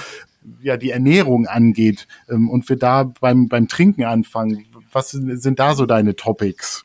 [0.62, 5.74] ja, die Ernährung angeht, ähm, und wir da beim, beim Trinken anfangen, was sind da
[5.74, 6.84] so deine Topics?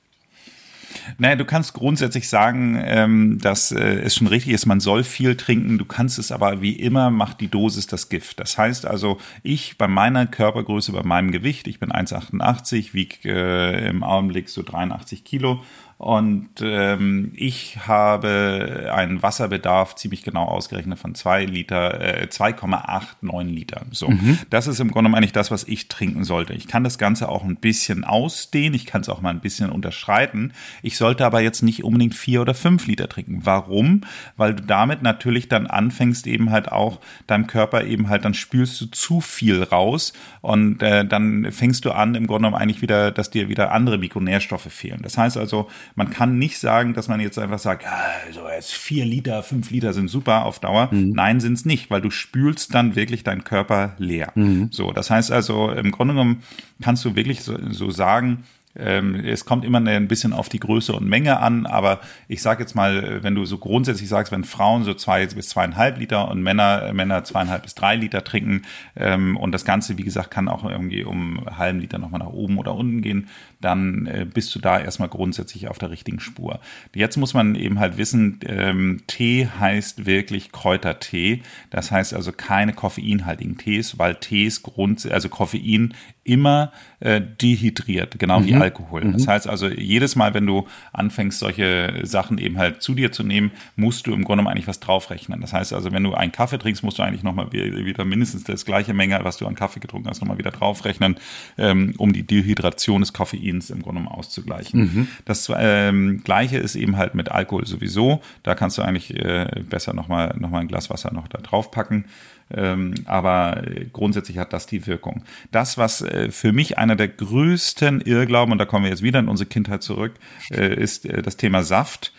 [1.18, 5.36] Naja, du kannst grundsätzlich sagen, ähm, dass äh, es schon richtig ist, man soll viel
[5.36, 5.78] trinken.
[5.78, 8.40] Du kannst es aber wie immer, macht die Dosis das Gift.
[8.40, 13.90] Das heißt also, ich bei meiner Körpergröße, bei meinem Gewicht, ich bin 1,88, wiege äh,
[13.90, 15.64] im Augenblick so 83 Kilo
[15.98, 23.82] und ähm, ich habe einen Wasserbedarf ziemlich genau ausgerechnet von zwei Liter, äh, 2,89 Liter.
[23.92, 24.40] So, mhm.
[24.50, 26.52] das ist im Grunde eigentlich das, was ich trinken sollte.
[26.52, 29.70] Ich kann das Ganze auch ein bisschen ausdehnen, ich kann es auch mal ein bisschen
[29.70, 30.52] unterschreiten.
[30.82, 33.42] Ich sollte aber jetzt nicht unbedingt vier oder fünf Liter trinken.
[33.46, 34.02] Warum?
[34.36, 38.82] Weil du damit natürlich dann anfängst, eben halt auch deinem Körper eben halt, dann spülst
[38.82, 43.12] du zu viel raus und äh, dann fängst du an, im Grunde genommen eigentlich wieder,
[43.12, 45.00] dass dir wieder andere Mikronährstoffe fehlen.
[45.02, 48.74] Das heißt also, man kann nicht sagen, dass man jetzt einfach sagt, ja, so jetzt
[48.74, 50.90] vier Liter, fünf Liter sind super auf Dauer.
[50.92, 51.12] Mhm.
[51.12, 54.32] Nein, sind es nicht, weil du spülst dann wirklich deinen Körper leer.
[54.36, 54.70] Mhm.
[54.72, 56.44] So, das heißt also, im Grunde genommen
[56.82, 58.44] kannst du wirklich so, so sagen,
[58.78, 62.64] ähm, es kommt immer ein bisschen auf die Größe und Menge an, aber ich sage
[62.64, 66.44] jetzt mal, wenn du so grundsätzlich sagst, wenn Frauen so zwei bis zweieinhalb Liter und
[66.44, 68.64] Männer Männer zweieinhalb bis drei Liter trinken
[68.96, 72.28] ähm, und das Ganze, wie gesagt, kann auch irgendwie um einen halben Liter nochmal nach
[72.28, 73.30] oben oder unten gehen,
[73.66, 76.60] dann äh, bist du da erstmal grundsätzlich auf der richtigen Spur.
[76.94, 81.42] Jetzt muss man eben halt wissen, ähm, Tee heißt wirklich Kräutertee.
[81.72, 85.94] Das heißt also keine koffeinhaltigen Tees, weil Tees Grund, also Koffein
[86.26, 88.46] immer äh, dehydriert, genau mhm.
[88.48, 89.04] wie Alkohol.
[89.04, 89.14] Mhm.
[89.14, 93.24] Das heißt also, jedes Mal, wenn du anfängst, solche Sachen eben halt zu dir zu
[93.24, 95.40] nehmen, musst du im Grunde eigentlich was draufrechnen.
[95.42, 98.66] Das heißt also, wenn du einen Kaffee trinkst, musst du eigentlich nochmal wieder mindestens das
[98.66, 101.18] gleiche Menge, was du an Kaffee getrunken hast, nochmal wieder draufrechnen,
[101.60, 104.80] ähm, um die Dehydration des Koffeins im Grunde genommen auszugleichen.
[104.80, 105.08] Mhm.
[105.26, 108.22] Das ähm, Gleiche ist eben halt mit Alkohol sowieso.
[108.44, 112.06] Da kannst du eigentlich äh, besser nochmal noch mal ein Glas Wasser noch da draufpacken.
[112.54, 115.24] Ähm, aber grundsätzlich hat das die Wirkung.
[115.52, 119.20] Das, was äh, für mich einer der größten Irrglauben, und da kommen wir jetzt wieder
[119.20, 120.14] in unsere Kindheit zurück,
[120.52, 122.14] äh, ist äh, das Thema Saft.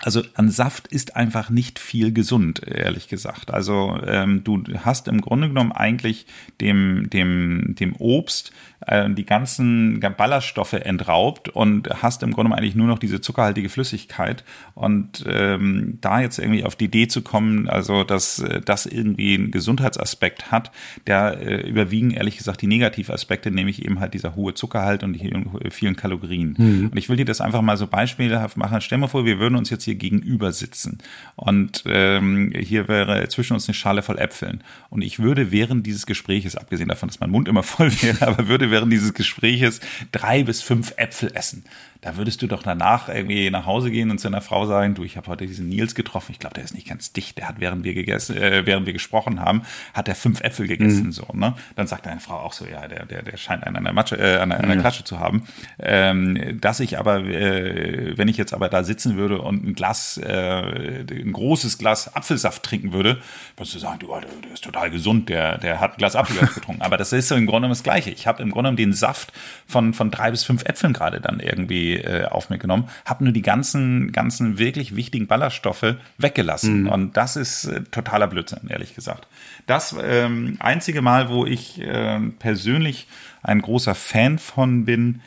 [0.00, 3.52] Also an Saft ist einfach nicht viel gesund, ehrlich gesagt.
[3.52, 6.26] Also ähm, du hast im Grunde genommen eigentlich
[6.60, 8.52] dem, dem, dem Obst
[8.86, 14.44] äh, die ganzen Ballaststoffe entraubt und hast im Grunde eigentlich nur noch diese zuckerhaltige Flüssigkeit.
[14.74, 19.34] Und ähm, da jetzt irgendwie auf die Idee zu kommen, also dass äh, das irgendwie
[19.34, 20.70] einen Gesundheitsaspekt hat,
[21.06, 25.32] der äh, überwiegen ehrlich gesagt die Negativaspekte, nämlich eben halt dieser hohe Zuckerhalt und die
[25.70, 26.54] vielen Kalorien.
[26.58, 26.88] Mhm.
[26.90, 28.80] Und ich will dir das einfach mal so beispielhaft machen.
[28.80, 30.98] Stell mal vor, wir würden uns jetzt hier gegenüber sitzen
[31.36, 34.62] und ähm, hier wäre zwischen uns eine Schale voll Äpfeln.
[34.90, 38.48] Und ich würde während dieses Gespräches, abgesehen davon, dass mein Mund immer voll wäre, aber
[38.48, 39.78] würde während dieses Gespräches
[40.10, 41.62] drei bis fünf Äpfel essen
[42.02, 45.04] da würdest du doch danach irgendwie nach Hause gehen und zu einer Frau sagen, du,
[45.04, 47.60] ich habe heute diesen Nils getroffen, ich glaube, der ist nicht ganz dicht, der hat,
[47.60, 49.62] während wir gegessen, äh, während wir gesprochen haben,
[49.94, 51.12] hat er fünf Äpfel gegessen, mhm.
[51.12, 51.54] so, ne?
[51.76, 54.16] Dann sagt deine Frau auch so, ja, der, der, der scheint einen an der Matsche,
[54.16, 55.46] äh, an der, an der Klatsche zu haben.
[55.78, 60.18] Ähm, dass ich aber, äh, wenn ich jetzt aber da sitzen würde und ein Glas,
[60.18, 63.22] äh, ein großes Glas Apfelsaft trinken würde,
[63.56, 66.54] würdest du sagen, du, der, der ist total gesund, der, der hat ein Glas Apfelsaft
[66.56, 66.82] getrunken.
[66.82, 68.10] aber das ist so im Grunde das Gleiche.
[68.10, 69.32] Ich habe im Grunde den Saft
[69.66, 73.32] von, von drei bis fünf Äpfeln gerade dann irgendwie äh, auf mir genommen, habe nur
[73.32, 76.82] die ganzen, ganzen wirklich wichtigen Ballaststoffe weggelassen.
[76.82, 76.88] Mhm.
[76.88, 79.26] Und das ist äh, totaler Blödsinn, ehrlich gesagt.
[79.66, 83.06] Das ähm, einzige Mal, wo ich äh, persönlich
[83.42, 85.20] ein großer Fan von bin,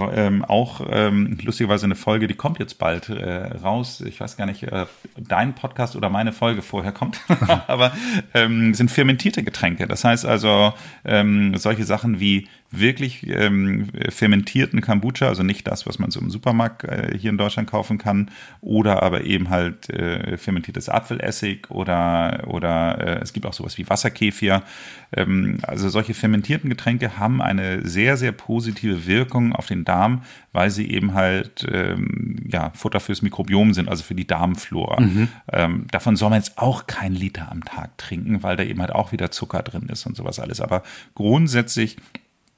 [0.00, 4.00] ähm, auch ähm, lustigerweise eine Folge, die kommt jetzt bald äh, raus.
[4.00, 7.20] Ich weiß gar nicht, äh, dein Podcast oder meine Folge vorher kommt,
[7.66, 7.92] aber
[8.32, 9.86] ähm, sind fermentierte Getränke.
[9.86, 10.72] Das heißt also
[11.04, 16.30] ähm, solche Sachen wie wirklich ähm, fermentierten Kombucha, also nicht das, was man so im
[16.30, 18.30] Supermarkt äh, hier in Deutschland kaufen kann,
[18.60, 23.88] oder aber eben halt äh, fermentiertes Apfelessig oder oder äh, es gibt auch sowas wie
[23.88, 24.62] Wasserkefir.
[25.14, 30.70] Ähm, also solche fermentierten Getränke haben eine sehr sehr positive Wirkung auf den Darm, weil
[30.70, 35.00] sie eben halt ähm, ja Futter fürs Mikrobiom sind, also für die Darmflora.
[35.00, 35.28] Mhm.
[35.52, 38.92] Ähm, davon soll man jetzt auch kein Liter am Tag trinken, weil da eben halt
[38.92, 40.60] auch wieder Zucker drin ist und sowas alles.
[40.60, 40.82] Aber
[41.14, 41.96] grundsätzlich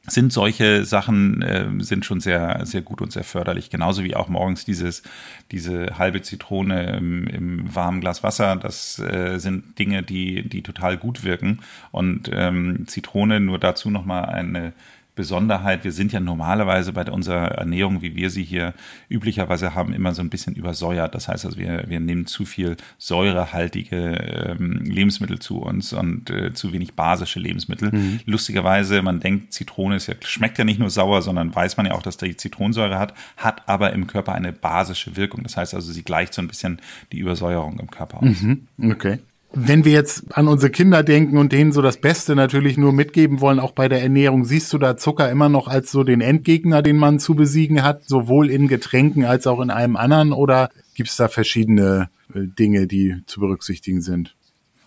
[0.06, 3.70] sind solche Sachen äh, sind schon sehr sehr gut und sehr förderlich.
[3.70, 5.02] Genauso wie auch morgens dieses
[5.50, 8.56] diese halbe Zitrone im, im warmen Glas Wasser.
[8.56, 11.60] Das äh, sind Dinge die die total gut wirken.
[11.90, 14.72] Und ähm, Zitrone nur dazu noch mal eine
[15.14, 15.84] Besonderheit.
[15.84, 18.74] Wir sind ja normalerweise bei unserer Ernährung, wie wir sie hier
[19.08, 21.14] üblicherweise haben, immer so ein bisschen übersäuert.
[21.14, 26.52] Das heißt also, wir, wir nehmen zu viel säurehaltige ähm, Lebensmittel zu uns und äh,
[26.52, 27.92] zu wenig basische Lebensmittel.
[27.92, 28.20] Mhm.
[28.26, 31.92] Lustigerweise, man denkt, Zitrone ist ja, schmeckt ja nicht nur sauer, sondern weiß man ja
[31.92, 35.42] auch, dass die Zitronensäure hat, hat aber im Körper eine basische Wirkung.
[35.44, 36.80] Das heißt also, sie gleicht so ein bisschen
[37.12, 38.42] die Übersäuerung im Körper aus.
[38.42, 38.66] Mhm.
[38.90, 39.18] Okay
[39.54, 43.40] wenn wir jetzt an unsere Kinder denken und denen so das Beste natürlich nur mitgeben
[43.40, 46.82] wollen, auch bei der Ernährung, siehst du da Zucker immer noch als so den Endgegner,
[46.82, 50.32] den man zu besiegen hat, sowohl in Getränken als auch in einem anderen?
[50.32, 54.34] Oder gibt es da verschiedene äh, Dinge, die zu berücksichtigen sind?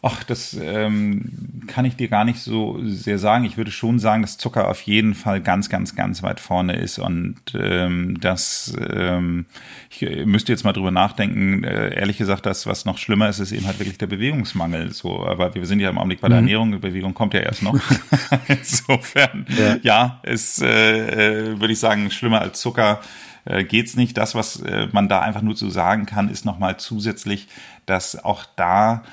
[0.04, 3.46] Ach, das ähm, kann ich dir gar nicht so sehr sagen.
[3.46, 7.00] Ich würde schon sagen, dass Zucker auf jeden Fall ganz, ganz, ganz weit vorne ist
[7.00, 9.46] und ähm, das, ähm,
[9.90, 11.64] ich müsste jetzt mal drüber nachdenken.
[11.64, 14.94] Äh, ehrlich gesagt, das, was noch schlimmer ist, ist eben halt wirklich der Bewegungsmangel.
[14.94, 16.48] So, aber wir sind ja im Augenblick bei der mhm.
[16.48, 16.72] Ernährung.
[16.74, 17.80] Die Bewegung kommt ja erst noch.
[18.48, 23.02] Insofern, ja, ja ist, äh, äh, würde ich sagen, schlimmer als Zucker
[23.46, 24.16] äh, geht's nicht.
[24.18, 27.48] Das, was äh, man da einfach nur zu sagen kann, ist nochmal zusätzlich,
[27.86, 29.04] dass auch da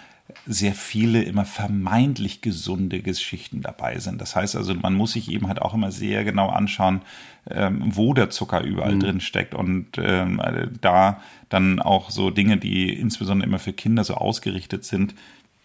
[0.47, 4.21] sehr viele immer vermeintlich gesunde Geschichten dabei sind.
[4.21, 7.03] Das heißt also, man muss sich eben halt auch immer sehr genau anschauen,
[7.51, 9.01] ähm, wo der Zucker überall mhm.
[9.01, 10.41] drin steckt und ähm,
[10.81, 11.21] da
[11.51, 15.15] dann auch so Dinge, die insbesondere immer für Kinder so ausgerichtet sind,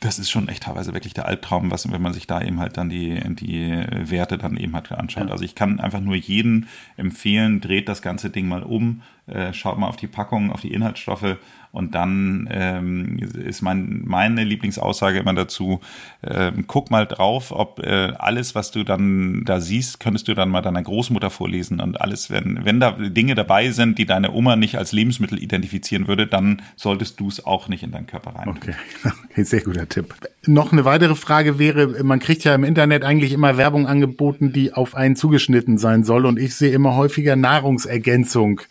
[0.02, 2.78] das ist schon echt teilweise wirklich der Albtraum, was, wenn man sich da eben halt
[2.78, 5.28] dann die, die Werte dann eben halt anschaut.
[5.28, 5.32] Ja.
[5.32, 9.02] Also ich kann einfach nur jeden empfehlen, dreht das ganze Ding mal um,
[9.34, 11.38] äh, schaut mal auf die Packung, auf die Inhaltsstoffe
[11.72, 15.82] und dann ähm, ist mein, meine Lieblingsaussage immer dazu,
[16.22, 20.50] äh, guck mal drauf, ob äh, alles, was du dann da siehst, könntest du dann
[20.50, 24.56] mal deiner Großmutter vorlesen und alles, wenn, wenn da Dinge dabei sind, die deine Oma
[24.56, 28.50] nicht als Lebensmittel identifizieren würde, dann solltest du es auch nicht in deinen Körper rein.
[28.50, 28.74] Okay.
[29.30, 30.16] okay, sehr guter Tipp.
[30.48, 34.74] Noch eine weitere Frage wäre, man kriegt ja im Internet eigentlich immer Werbung angeboten, die
[34.74, 38.62] auf einen zugeschnitten sein soll und ich sehe immer häufiger Nahrungsergänzung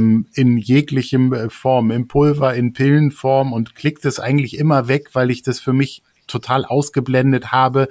[0.00, 5.10] ähm, in jeglichem äh, Form, im Pulver in Pillenform und klickt es eigentlich immer weg,
[5.12, 7.88] weil ich das für mich total ausgeblendet habe.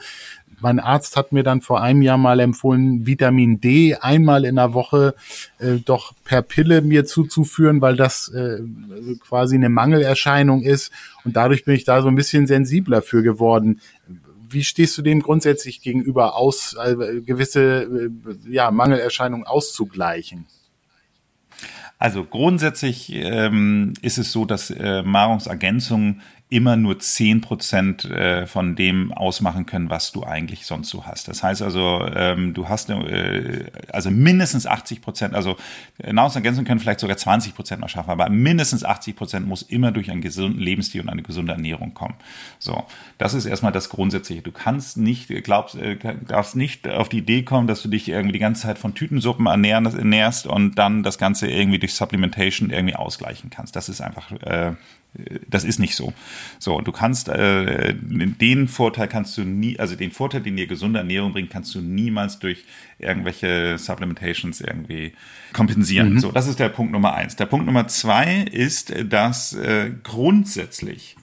[0.62, 4.74] Mein Arzt hat mir dann vor einem Jahr mal empfohlen, Vitamin D einmal in der
[4.74, 5.16] Woche
[5.60, 8.60] äh, doch per Pille mir zuzuführen, weil das äh,
[9.26, 10.92] quasi eine Mangelerscheinung ist.
[11.24, 13.80] Und dadurch bin ich da so ein bisschen sensibler für geworden.
[14.50, 18.10] Wie stehst du dem grundsätzlich gegenüber aus, äh, gewisse äh,
[18.52, 20.46] ja, Mangelerscheinungen auszugleichen?
[22.00, 26.22] Also grundsätzlich ähm, ist es so, dass äh, Nahrungsergänzungen
[26.52, 31.28] immer nur zehn Prozent äh, von dem ausmachen können, was du eigentlich sonst so hast.
[31.28, 35.58] Das heißt also, ähm, du hast äh, also mindestens 80 Prozent, also
[36.00, 39.92] äh, Nahrungsergänzungen können vielleicht sogar 20 Prozent noch schaffen, aber mindestens 80 Prozent muss immer
[39.92, 42.16] durch einen gesunden Lebensstil und eine gesunde Ernährung kommen.
[42.58, 42.84] So,
[43.20, 44.42] das ist erstmal das Grundsätzliche.
[44.42, 45.78] Du kannst nicht, glaubst,
[46.28, 49.46] darfst nicht auf die Idee kommen, dass du dich irgendwie die ganze Zeit von Tütensuppen
[49.46, 53.76] ernährst und dann das Ganze irgendwie durch Supplementation irgendwie ausgleichen kannst.
[53.76, 54.74] Das ist einfach äh,
[55.48, 56.14] das ist nicht so.
[56.60, 61.00] So, du kannst äh, den Vorteil kannst du nie, also den Vorteil, den dir gesunde
[61.00, 62.64] Ernährung bringt, kannst du niemals durch
[63.00, 65.14] irgendwelche Supplementations irgendwie
[65.52, 66.14] kompensieren.
[66.14, 66.20] Mhm.
[66.20, 67.36] So, das ist der Punkt Nummer eins.
[67.36, 71.16] Der Punkt Nummer zwei ist, dass äh, grundsätzlich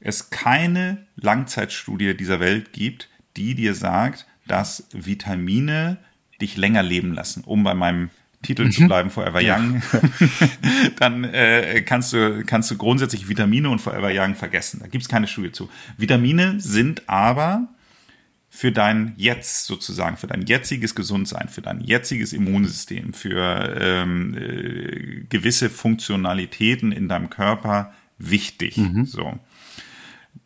[0.00, 5.98] es keine Langzeitstudie dieser Welt gibt, die dir sagt, dass Vitamine
[6.40, 8.10] dich länger leben lassen, um bei meinem
[8.42, 8.70] Titel mhm.
[8.70, 9.40] zu bleiben, Forever.
[9.42, 9.82] Young,
[10.98, 14.80] dann äh, kannst du kannst du grundsätzlich Vitamine und Forever Young vergessen.
[14.80, 15.68] Da gibt's keine Studie zu.
[15.96, 17.68] Vitamine sind aber
[18.48, 25.24] für dein Jetzt sozusagen, für dein jetziges Gesundsein, für dein jetziges Immunsystem, für ähm, äh,
[25.28, 28.78] gewisse Funktionalitäten in deinem Körper wichtig.
[28.78, 29.04] Mhm.
[29.04, 29.38] So.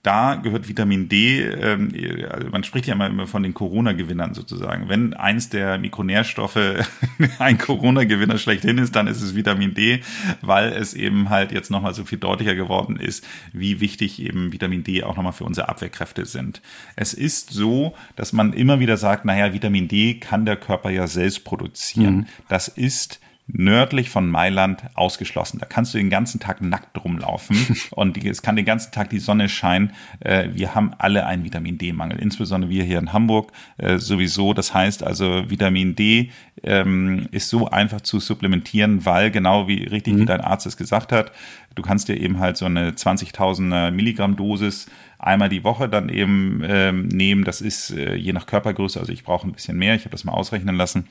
[0.03, 1.93] Da gehört Vitamin D, ähm,
[2.31, 4.89] also man spricht ja immer von den Corona-Gewinnern sozusagen.
[4.89, 6.57] Wenn eins der Mikronährstoffe
[7.39, 10.01] ein Corona-Gewinner schlechthin ist, dann ist es Vitamin D,
[10.41, 14.85] weil es eben halt jetzt nochmal so viel deutlicher geworden ist, wie wichtig eben Vitamin
[14.85, 16.63] D auch nochmal für unsere Abwehrkräfte sind.
[16.97, 21.07] Es ist so, dass man immer wieder sagt, naja, Vitamin D kann der Körper ja
[21.07, 22.17] selbst produzieren.
[22.17, 22.27] Mhm.
[22.49, 23.21] Das ist
[23.53, 25.59] nördlich von Mailand ausgeschlossen.
[25.59, 27.57] Da kannst du den ganzen Tag nackt rumlaufen
[27.91, 29.93] und es kann den ganzen Tag die Sonne scheinen.
[30.21, 34.55] Äh, wir haben alle einen Vitamin D-Mangel, insbesondere wir hier in Hamburg äh, sowieso.
[34.55, 36.31] Das heißt also, Vitamin D
[36.63, 40.21] ähm, ist so einfach zu supplementieren, weil genau wie richtig mhm.
[40.21, 41.33] wie dein Arzt es gesagt hat,
[41.75, 44.87] du kannst dir eben halt so eine 20.000 Milligramm Dosis
[45.19, 47.45] einmal die Woche dann eben ähm, nehmen.
[47.45, 49.95] Das ist äh, je nach Körpergröße, also ich brauche ein bisschen mehr.
[49.95, 51.07] Ich habe das mal ausrechnen lassen.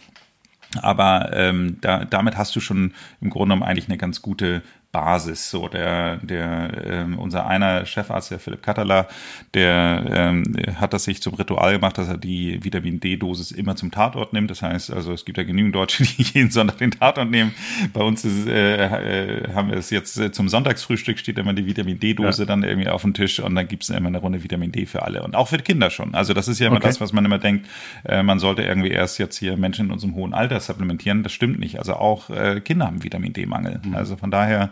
[0.81, 4.61] Aber ähm, da, damit hast du schon im Grunde genommen eigentlich eine ganz gute
[4.91, 5.51] Basis.
[5.51, 9.07] So der, der ähm, unser einer Chefarzt, der Philipp Katterler,
[9.53, 10.43] der ähm,
[10.75, 14.49] hat das sich zum Ritual gemacht, dass er die Vitamin D-Dosis immer zum Tatort nimmt.
[14.49, 17.53] Das heißt, also es gibt ja genügend Deutsche, die jeden Sonntag den Tatort nehmen.
[17.93, 21.67] Bei uns ist, äh, äh, haben wir es jetzt äh, zum Sonntagsfrühstück steht immer die
[21.67, 22.45] Vitamin D-Dose ja.
[22.47, 25.03] dann irgendwie auf dem Tisch und dann gibt es immer eine Runde Vitamin D für
[25.03, 26.15] alle und auch für Kinder schon.
[26.15, 26.87] Also das ist ja immer okay.
[26.87, 27.67] das, was man immer denkt,
[28.05, 31.21] äh, man sollte irgendwie erst jetzt hier Menschen in unserem hohen Alter supplementieren.
[31.21, 31.77] Das stimmt nicht.
[31.77, 33.81] Also auch äh, Kinder haben Vitamin D-Mangel.
[33.83, 33.95] Mhm.
[33.95, 34.71] Also von daher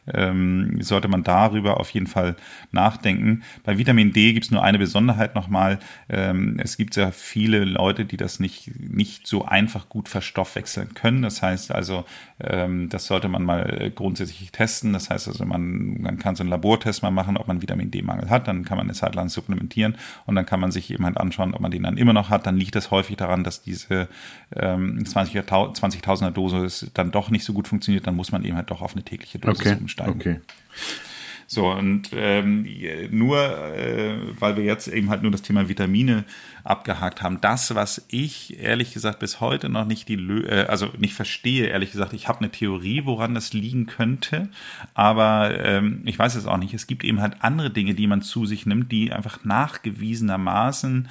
[0.07, 2.35] ähm, sollte man darüber auf jeden Fall
[2.71, 3.43] nachdenken.
[3.63, 5.79] Bei Vitamin D gibt es nur eine Besonderheit nochmal.
[6.09, 11.21] Ähm, es gibt sehr viele Leute, die das nicht, nicht so einfach gut verstoffwechseln können.
[11.21, 12.05] Das heißt also,
[12.39, 14.93] ähm, das sollte man mal grundsätzlich testen.
[14.93, 18.29] Das heißt also, man, man kann so einen Labortest mal machen, ob man Vitamin D-Mangel
[18.29, 18.47] hat.
[18.47, 19.95] Dann kann man eine Zeit lang supplementieren
[20.25, 22.47] und dann kann man sich eben halt anschauen, ob man den dann immer noch hat.
[22.47, 24.07] Dann liegt es häufig daran, dass diese
[24.55, 26.01] ähm, 20.000er 20
[26.33, 28.07] Dosis dann doch nicht so gut funktioniert.
[28.07, 29.77] Dann muss man eben halt doch auf eine tägliche Dosis okay.
[29.79, 30.11] umsteigen steigen.
[30.11, 30.39] Okay.
[31.53, 32.65] So, und ähm,
[33.11, 33.37] nur,
[33.75, 36.23] äh, weil wir jetzt eben halt nur das Thema Vitamine
[36.63, 40.87] abgehakt haben, das, was ich ehrlich gesagt bis heute noch nicht die, Lö äh, also
[40.97, 44.47] nicht verstehe, ehrlich gesagt, ich habe eine Theorie, woran das liegen könnte,
[44.93, 46.73] aber ähm, ich weiß es auch nicht.
[46.73, 51.09] Es gibt eben halt andere Dinge, die man zu sich nimmt, die einfach nachgewiesenermaßen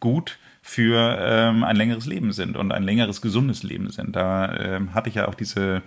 [0.00, 4.16] gut für ähm, ein längeres Leben sind und ein längeres gesundes Leben sind.
[4.16, 5.82] Da ähm, hatte ich ja auch diese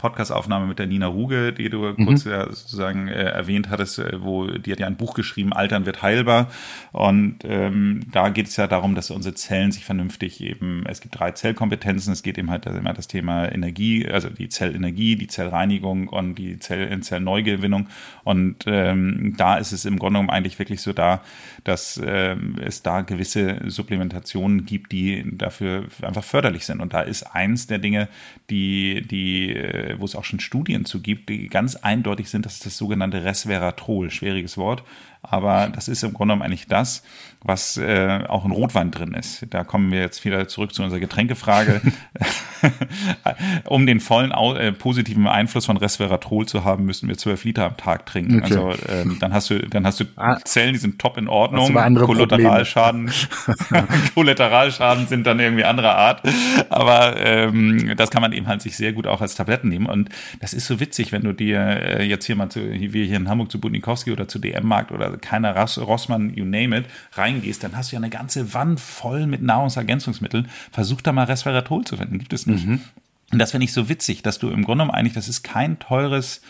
[0.00, 2.06] Podcast-Aufnahme mit der Nina Ruge, die du mhm.
[2.06, 5.84] kurz ja sozusagen äh, erwähnt hattest, äh, wo die hat ja ein Buch geschrieben, Altern
[5.84, 6.50] wird heilbar.
[6.92, 11.18] Und ähm, da geht es ja darum, dass unsere Zellen sich vernünftig eben, es gibt
[11.18, 16.08] drei Zellkompetenzen, es geht eben halt immer das Thema Energie, also die Zellenergie, die Zellreinigung
[16.08, 17.88] und die Zell Zellneugewinnung.
[18.24, 21.20] Und ähm, da ist es im Grunde genommen eigentlich wirklich so da,
[21.64, 26.80] dass ähm, es da gewisse Supplementationen gibt, die dafür einfach förderlich sind.
[26.80, 28.08] Und da ist eins der Dinge,
[28.48, 32.54] die, die äh, wo es auch schon Studien zu gibt, die ganz eindeutig sind, das
[32.54, 34.82] ist das sogenannte Resveratrol, schwieriges Wort,
[35.22, 37.02] aber das ist im Grunde genommen eigentlich das,
[37.42, 39.46] was äh, auch in Rotwein drin ist.
[39.50, 41.80] Da kommen wir jetzt wieder zurück zu unserer Getränkefrage.
[43.64, 47.76] um den vollen äh, positiven Einfluss von Resveratrol zu haben, müssen wir zwölf Liter am
[47.78, 48.42] Tag trinken.
[48.42, 48.54] Okay.
[48.54, 50.38] Also ähm, dann hast du, dann hast du ah.
[50.44, 51.72] Zellen, die sind top in Ordnung.
[51.72, 53.10] Kollateralschaden,
[54.14, 56.22] Kollateralschaden sind dann irgendwie anderer Art.
[56.68, 59.86] Aber ähm, das kann man eben halt sich sehr gut auch als Tabletten nehmen.
[59.86, 60.10] Und
[60.40, 63.30] das ist so witzig, wenn du dir äh, jetzt hier mal zu, wie hier in
[63.30, 66.84] Hamburg zu Budnikowski oder zu DM-Markt oder keiner Rossmann, you name it,
[67.30, 70.48] reingehst, dann hast du ja eine ganze Wand voll mit Nahrungsergänzungsmitteln.
[70.72, 72.18] Versuch da mal Resveratrol zu finden.
[72.18, 72.66] Gibt es nicht.
[72.66, 72.80] Mhm.
[73.32, 75.78] Und das finde ich so witzig, dass du im Grunde genommen eigentlich, das ist kein
[75.78, 76.40] teures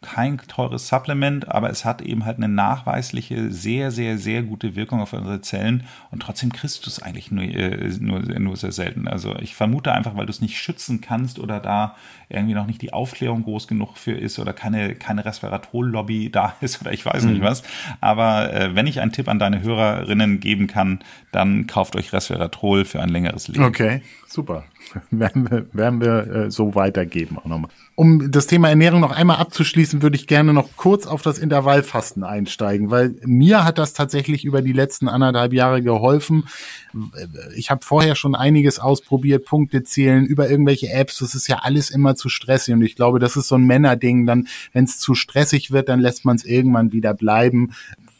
[0.00, 5.00] kein teures Supplement, aber es hat eben halt eine nachweisliche, sehr, sehr, sehr gute Wirkung
[5.00, 9.08] auf unsere Zellen und trotzdem kriegst du es eigentlich nur, äh, nur, nur sehr selten.
[9.08, 11.96] Also ich vermute einfach, weil du es nicht schützen kannst oder da
[12.28, 16.80] irgendwie noch nicht die Aufklärung groß genug für ist oder keine, keine Resveratrol-Lobby da ist
[16.80, 17.32] oder ich weiß mhm.
[17.32, 17.64] nicht was.
[18.00, 21.00] Aber äh, wenn ich einen Tipp an deine Hörerinnen geben kann,
[21.32, 23.64] dann kauft euch Resveratrol für ein längeres Leben.
[23.64, 24.64] Okay, super.
[25.10, 27.70] werden wir, werden wir äh, so weitergeben auch nochmal.
[27.94, 32.22] Um das Thema Ernährung noch einmal abzuschließen, würde ich gerne noch kurz auf das Intervallfasten
[32.22, 36.44] einsteigen, weil mir hat das tatsächlich über die letzten anderthalb Jahre geholfen.
[37.56, 41.18] Ich habe vorher schon einiges ausprobiert, Punkte zählen über irgendwelche Apps.
[41.18, 44.26] Das ist ja alles immer zu stressig und ich glaube, das ist so ein Männerding.
[44.26, 47.72] Dann, wenn es zu stressig wird, dann lässt man es irgendwann wieder bleiben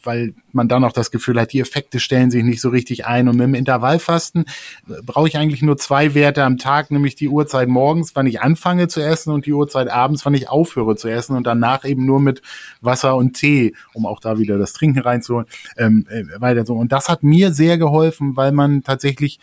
[0.03, 3.27] weil man dann auch das Gefühl hat, die Effekte stellen sich nicht so richtig ein.
[3.27, 4.45] Und mit dem Intervallfasten
[4.89, 8.41] äh, brauche ich eigentlich nur zwei Werte am Tag, nämlich die Uhrzeit morgens, wann ich
[8.41, 12.05] anfange zu essen und die Uhrzeit abends, wann ich aufhöre zu essen und danach eben
[12.05, 12.41] nur mit
[12.81, 15.47] Wasser und Tee, um auch da wieder das Trinken reinzuholen,
[15.77, 16.75] ähm, äh, weiter so.
[16.75, 19.39] Und das hat mir sehr geholfen, weil man tatsächlich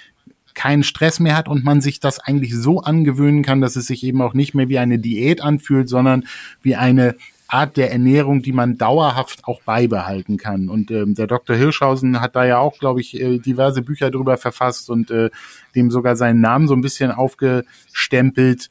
[0.56, 4.02] keinen Stress mehr hat und man sich das eigentlich so angewöhnen kann, dass es sich
[4.02, 6.24] eben auch nicht mehr wie eine Diät anfühlt, sondern
[6.62, 7.14] wie eine
[7.48, 10.68] Art der Ernährung, die man dauerhaft auch beibehalten kann.
[10.68, 11.54] Und ähm, der Dr.
[11.56, 15.30] Hirschhausen hat da ja auch, glaube ich, äh, diverse Bücher drüber verfasst und äh,
[15.74, 18.70] dem sogar seinen Namen so ein bisschen aufgestempelt.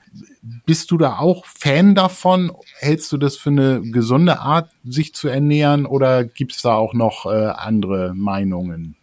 [0.65, 2.51] Bist du da auch Fan davon?
[2.79, 7.25] Hältst du das für eine gesunde Art, sich zu ernähren oder gibt's da auch noch
[7.25, 8.95] äh, andere Meinungen?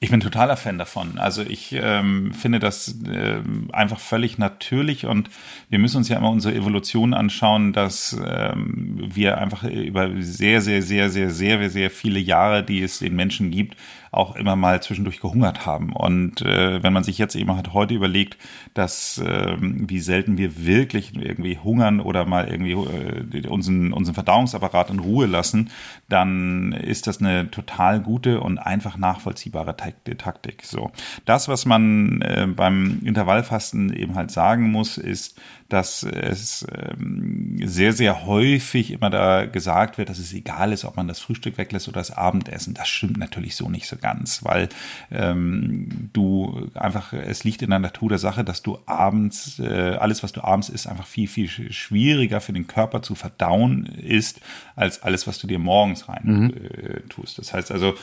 [0.00, 1.18] Ich bin totaler Fan davon.
[1.18, 3.40] Also ich ähm, finde das äh,
[3.72, 5.30] einfach völlig natürlich und
[5.68, 10.82] wir müssen uns ja immer unsere Evolution anschauen, dass ähm, wir einfach über sehr, sehr,
[10.82, 13.76] sehr, sehr, sehr, sehr viele Jahre, die es den Menschen gibt,
[14.12, 15.92] auch immer mal zwischendurch gehungert haben.
[15.92, 18.38] Und äh, wenn man sich jetzt eben halt heute überlegt,
[18.74, 24.90] dass äh, wie selten wir wirklich irgendwie hungern oder mal irgendwie äh, unseren, unseren Verdauungsapparat
[24.90, 25.70] in Ruhe lassen,
[26.08, 30.64] dann ist das eine total gute und einfach nachvollziehbare Taktik.
[30.64, 30.90] So,
[31.24, 37.92] das, was man äh, beim Intervallfasten eben halt sagen muss, ist, dass es ähm, sehr,
[37.92, 41.88] sehr häufig immer da gesagt wird, dass es egal ist, ob man das Frühstück weglässt
[41.88, 42.74] oder das Abendessen.
[42.74, 44.68] Das stimmt natürlich so nicht so ganz, weil
[45.10, 50.22] ähm, du einfach, es liegt in der Natur der Sache, dass du abends, äh, alles,
[50.22, 54.40] was du abends isst, einfach viel, viel schwieriger für den Körper zu verdauen ist,
[54.76, 56.50] als alles, was du dir morgens rein mhm.
[56.50, 57.38] äh, tust.
[57.38, 57.94] Das heißt also,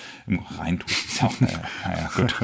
[0.60, 1.46] rein tust ist auch, äh,
[1.86, 2.36] naja, gut.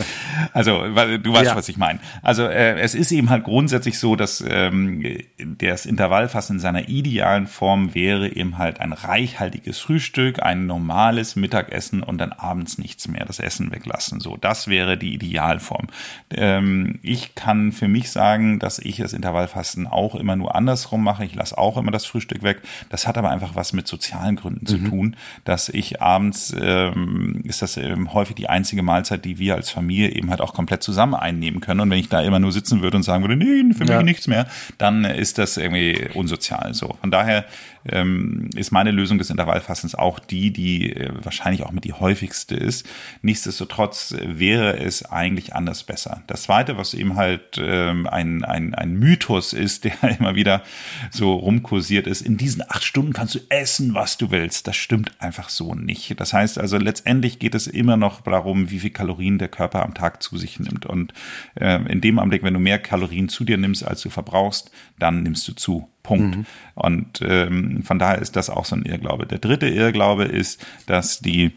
[0.53, 0.81] Also,
[1.17, 1.55] du weißt, ja.
[1.55, 1.99] was ich meine.
[2.21, 7.47] Also, äh, es ist eben halt grundsätzlich so, dass ähm, das Intervallfasten in seiner idealen
[7.47, 13.25] Form wäre eben halt ein reichhaltiges Frühstück, ein normales Mittagessen und dann abends nichts mehr,
[13.25, 14.19] das Essen weglassen.
[14.19, 15.87] So, das wäre die Idealform.
[16.31, 21.25] Ähm, ich kann für mich sagen, dass ich das Intervallfasten auch immer nur andersrum mache.
[21.25, 22.61] Ich lasse auch immer das Frühstück weg.
[22.89, 24.67] Das hat aber einfach was mit sozialen Gründen mhm.
[24.67, 25.15] zu tun,
[25.45, 30.09] dass ich abends ähm, ist das ähm, häufig die einzige Mahlzeit, die wir als Familie
[30.09, 31.79] eben halt auch komplett zusammen einnehmen können.
[31.79, 34.03] Und wenn ich da immer nur sitzen würde und sagen würde, nee, für mich ja.
[34.03, 36.95] nichts mehr, dann ist das irgendwie unsozial so.
[37.01, 37.45] Von daher
[37.85, 42.55] ähm, ist meine Lösung des Intervallfastens auch die, die äh, wahrscheinlich auch mit die häufigste
[42.55, 42.87] ist.
[43.21, 46.23] Nichtsdestotrotz wäre es eigentlich anders besser.
[46.27, 50.63] Das zweite, was eben halt ähm, ein, ein, ein Mythos ist, der immer wieder
[51.11, 54.67] so rumkursiert ist, in diesen acht Stunden kannst du essen, was du willst.
[54.67, 56.19] Das stimmt einfach so nicht.
[56.19, 59.93] Das heißt also, letztendlich geht es immer noch darum, wie viel Kalorien der Körper am
[59.93, 60.85] Tag zu sich nimmt.
[60.85, 61.13] Und
[61.55, 64.71] äh, in dem Augenblick, wenn du mehr Kalorien zu dir nimmst, als du verbrauchst,
[65.03, 65.89] dann nimmst du zu.
[66.01, 66.37] Punkt.
[66.37, 66.45] Mhm.
[66.75, 69.25] Und ähm, von daher ist das auch so ein Irrglaube.
[69.25, 71.51] Der dritte Irrglaube ist, dass die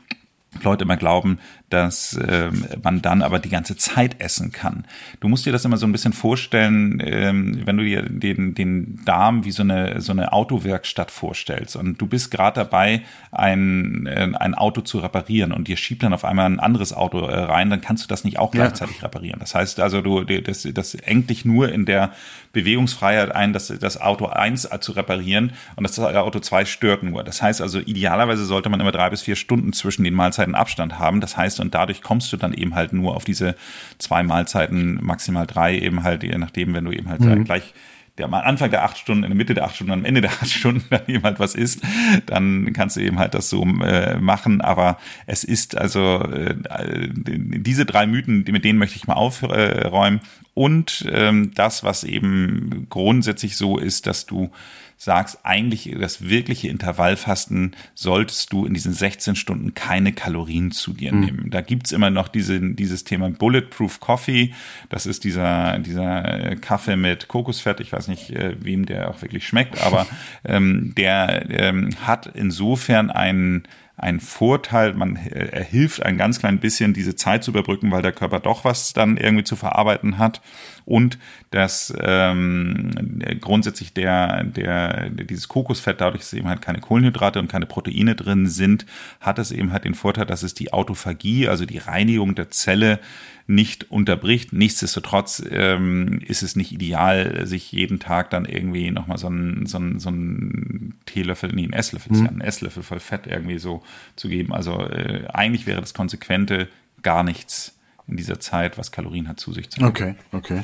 [0.63, 1.39] Leute immer glauben,
[1.71, 4.85] dass ähm, man dann aber die ganze Zeit essen kann.
[5.19, 9.01] Du musst dir das immer so ein bisschen vorstellen, ähm, wenn du dir den, den
[9.05, 13.03] Darm wie so eine, so eine Autowerkstatt vorstellst und du bist gerade dabei,
[13.33, 17.27] ein, äh, ein Auto zu reparieren und dir schiebt dann auf einmal ein anderes Auto
[17.27, 19.03] äh, rein, dann kannst du das nicht auch gleichzeitig ja.
[19.03, 19.41] reparieren.
[19.41, 22.13] Das heißt also, du, das, das engt dich nur in der
[22.53, 27.25] Bewegungsfreiheit ein, das, das Auto 1 zu reparieren und das Auto 2 stört nur.
[27.25, 30.99] Das heißt also, idealerweise sollte man immer drei bis vier Stunden zwischen den Mahlzeiten Abstand
[30.99, 31.21] haben.
[31.21, 33.55] Das heißt, und dadurch kommst du dann eben halt nur auf diese
[33.99, 37.45] zwei Mahlzeiten, maximal drei, eben halt, je nachdem, wenn du eben halt mhm.
[37.45, 37.75] gleich
[38.19, 40.31] der am Anfang der acht Stunden, in der Mitte der acht Stunden, am Ende der
[40.31, 41.83] acht Stunden dann eben halt was ist,
[42.27, 44.61] dann kannst du eben halt das so äh, machen.
[44.61, 46.55] Aber es ist also äh,
[47.15, 50.21] diese drei Mythen, mit denen möchte ich mal aufräumen.
[50.55, 54.51] Und ähm, das, was eben grundsätzlich so ist, dass du
[54.97, 61.13] sagst, eigentlich das wirkliche Intervallfasten solltest du in diesen 16 Stunden keine Kalorien zu dir
[61.13, 61.21] mhm.
[61.21, 61.51] nehmen.
[61.51, 64.55] Da gibt's immer noch diese, dieses Thema Bulletproof Coffee.
[64.89, 67.81] Das ist dieser, dieser äh, Kaffee mit Kokosfett.
[67.81, 70.07] Ich weiß nicht, äh, wem der auch wirklich schmeckt, aber
[70.45, 73.65] ähm, der ähm, hat insofern einen
[73.99, 78.03] ein Vorteil, man äh, er hilft ein ganz klein bisschen, diese Zeit zu überbrücken, weil
[78.03, 80.43] der Körper doch was dann irgendwie zu verarbeiten hat
[80.87, 81.19] und
[81.51, 87.67] dass ähm, grundsätzlich der, der, dieses Kokosfett, dadurch, dass eben halt keine Kohlenhydrate und keine
[87.67, 88.87] Proteine drin sind,
[89.21, 93.01] hat es eben halt den Vorteil, dass es die Autophagie, also die Reinigung der Zelle,
[93.49, 94.53] nicht unterbricht.
[94.53, 99.79] Nichtsdestotrotz ähm, ist es nicht ideal, sich jeden Tag dann irgendwie nochmal so einen, so
[99.79, 102.25] einen, so einen Teelöffel, nee, einen Esslöffel, mhm.
[102.25, 103.83] ja einen Esslöffel voll Fett irgendwie so
[104.17, 104.53] zu geben.
[104.53, 106.69] Also äh, eigentlich wäre das Konsequente
[107.03, 107.77] gar nichts
[108.09, 109.91] in dieser Zeit, was Kalorien hat, zu sich zu nehmen.
[109.91, 110.63] Okay, okay.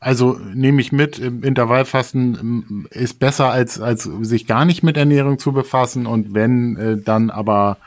[0.00, 5.38] Also nehme ich mit, Intervallfasten ähm, ist besser als, als sich gar nicht mit Ernährung
[5.38, 7.78] zu befassen und wenn, äh, dann aber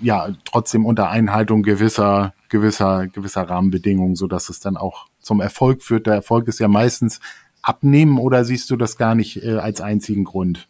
[0.00, 5.82] ja trotzdem unter Einhaltung gewisser, gewisser, gewisser Rahmenbedingungen, so dass es dann auch zum Erfolg
[5.82, 6.06] führt.
[6.06, 7.20] Der Erfolg ist ja meistens
[7.62, 10.68] abnehmen oder siehst du das gar nicht äh, als einzigen Grund?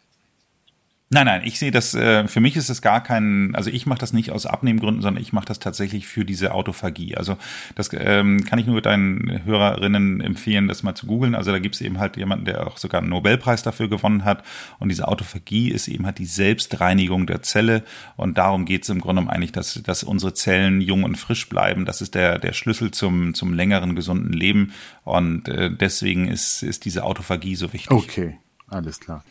[1.11, 3.99] Nein, nein, ich sehe das, äh, für mich ist es gar kein, also ich mache
[3.99, 7.15] das nicht aus Abnehmgründen, sondern ich mache das tatsächlich für diese Autophagie.
[7.15, 7.37] Also
[7.75, 11.35] das ähm, kann ich nur deinen Hörerinnen empfehlen, das mal zu googeln.
[11.35, 14.43] Also da gibt es eben halt jemanden, der auch sogar einen Nobelpreis dafür gewonnen hat.
[14.79, 17.83] Und diese Autophagie ist eben halt die Selbstreinigung der Zelle.
[18.17, 21.47] Und darum geht es im Grunde um eigentlich, dass, dass unsere Zellen jung und frisch
[21.47, 21.85] bleiben.
[21.85, 24.73] Das ist der, der Schlüssel zum, zum längeren, gesunden Leben.
[25.03, 27.91] Und äh, deswegen ist, ist diese Autophagie so wichtig.
[27.91, 29.23] Okay, alles klar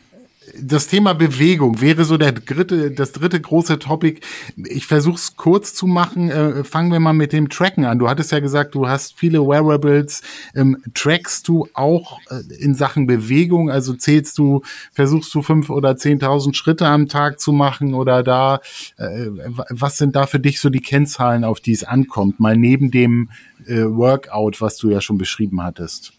[0.59, 4.21] das Thema Bewegung wäre so der dritte, das dritte große Topic.
[4.55, 6.29] Ich versuche es kurz zu machen.
[6.29, 7.99] Äh, fangen wir mal mit dem Tracken an.
[7.99, 10.21] Du hattest ja gesagt, du hast viele Wearables.
[10.53, 13.69] Ähm, trackst du auch äh, in Sachen Bewegung?
[13.69, 18.59] Also zählst du, versuchst du fünf oder zehntausend Schritte am Tag zu machen oder da?
[18.97, 19.29] Äh,
[19.69, 22.39] was sind da für dich so die Kennzahlen, auf die es ankommt?
[22.39, 23.29] Mal neben dem
[23.65, 26.13] äh, Workout, was du ja schon beschrieben hattest.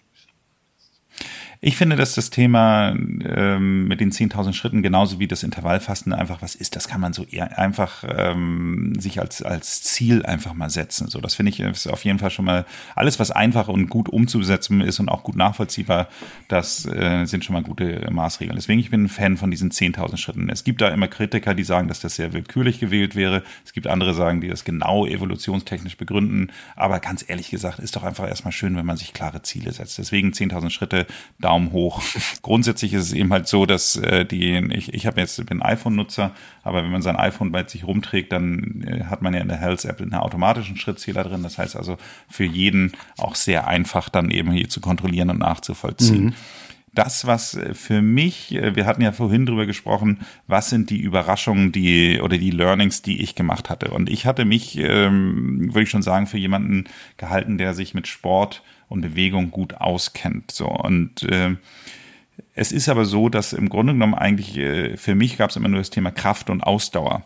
[1.61, 6.42] Ich finde, dass das Thema ähm, mit den 10.000 Schritten genauso wie das Intervallfasten einfach
[6.42, 10.70] was ist, das kann man so eher einfach ähm, sich als, als Ziel einfach mal
[10.70, 11.09] setzen.
[11.09, 14.09] So, das finde ich ist auf jeden Fall schon mal alles, was einfach und gut
[14.09, 16.09] umzusetzen ist und auch gut nachvollziehbar,
[16.48, 18.57] das äh, sind schon mal gute Maßregeln.
[18.57, 20.48] Deswegen ich bin ein Fan von diesen 10.000 Schritten.
[20.50, 23.42] Es gibt da immer Kritiker, die sagen, dass das sehr willkürlich gewählt wäre.
[23.64, 26.52] Es gibt andere sagen, die das genau evolutionstechnisch begründen.
[26.74, 29.98] Aber ganz ehrlich gesagt, ist doch einfach erstmal schön, wenn man sich klare Ziele setzt.
[29.98, 31.07] Deswegen 10.000 Schritte
[31.47, 32.03] Daumen hoch.
[32.42, 36.32] Grundsätzlich ist es eben halt so, dass äh, die, ich, ich habe jetzt bin iPhone-Nutzer,
[36.62, 39.59] aber wenn man sein iPhone bei sich rumträgt, dann äh, hat man ja in der
[39.59, 41.42] Health-App einen automatischen Schrittzähler drin.
[41.42, 41.97] Das heißt also
[42.28, 46.24] für jeden auch sehr einfach dann eben hier zu kontrollieren und nachzuvollziehen.
[46.26, 46.34] Mhm
[46.97, 51.01] das, was äh, für mich, äh, wir hatten ja vorhin drüber gesprochen, was sind die
[51.01, 53.90] Überraschungen, die oder die Learnings, die ich gemacht hatte.
[53.90, 56.84] Und ich hatte mich, ähm, würde ich schon sagen, für jemanden
[57.16, 60.51] gehalten, der sich mit Sport und Bewegung gut auskennt.
[60.51, 61.57] So und äh,
[62.55, 65.68] es ist aber so, dass im Grunde genommen eigentlich äh, für mich gab es immer
[65.68, 67.24] nur das Thema Kraft und Ausdauer.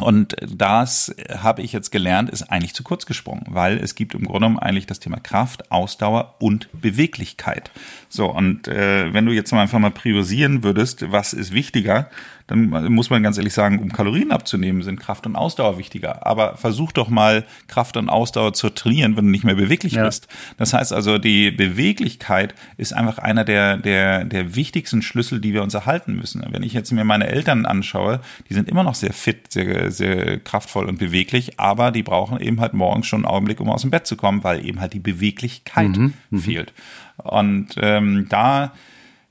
[0.00, 4.22] Und das habe ich jetzt gelernt, ist eigentlich zu kurz gesprungen, weil es gibt im
[4.22, 7.70] Grunde genommen eigentlich das Thema Kraft, Ausdauer und Beweglichkeit.
[8.08, 12.08] So, und äh, wenn du jetzt mal einfach mal priorisieren würdest, was ist wichtiger,
[12.48, 16.26] dann muss man ganz ehrlich sagen, um Kalorien abzunehmen, sind Kraft und Ausdauer wichtiger.
[16.26, 20.06] Aber versuch doch mal Kraft und Ausdauer zu trainieren, wenn du nicht mehr beweglich ja.
[20.06, 20.28] bist.
[20.56, 25.62] Das heißt also, die Beweglichkeit ist einfach einer der, der, der wichtigsten Schlüssel, die wir
[25.62, 26.42] uns erhalten müssen.
[26.50, 30.38] Wenn ich jetzt mir meine Eltern anschaue, die sind immer noch sehr fit, sehr, sehr
[30.38, 33.90] kraftvoll und beweglich, aber die brauchen eben halt morgens schon einen Augenblick, um aus dem
[33.90, 36.38] Bett zu kommen, weil eben halt die Beweglichkeit mhm, mhm.
[36.38, 36.72] fehlt.
[37.18, 38.72] Und ähm, da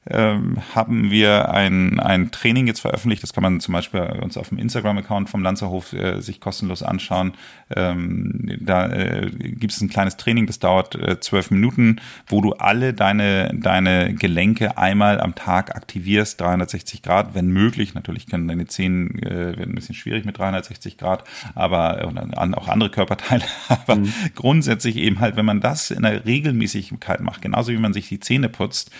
[0.09, 3.23] ähm, haben wir ein, ein Training jetzt veröffentlicht.
[3.23, 7.33] Das kann man zum Beispiel uns auf dem Instagram-Account vom Lanzerhof äh, sich kostenlos anschauen.
[7.75, 12.53] Ähm, da äh, gibt es ein kleines Training, das dauert äh, zwölf Minuten, wo du
[12.53, 17.93] alle deine, deine Gelenke einmal am Tag aktivierst, 360 Grad, wenn möglich.
[17.93, 21.23] Natürlich können deine Zehen äh, werden ein bisschen schwierig mit 360 Grad,
[21.55, 23.43] aber äh, auch andere Körperteile.
[23.67, 24.13] aber mhm.
[24.35, 28.19] grundsätzlich eben halt, wenn man das in der Regelmäßigkeit macht, genauso wie man sich die
[28.19, 28.91] Zähne putzt,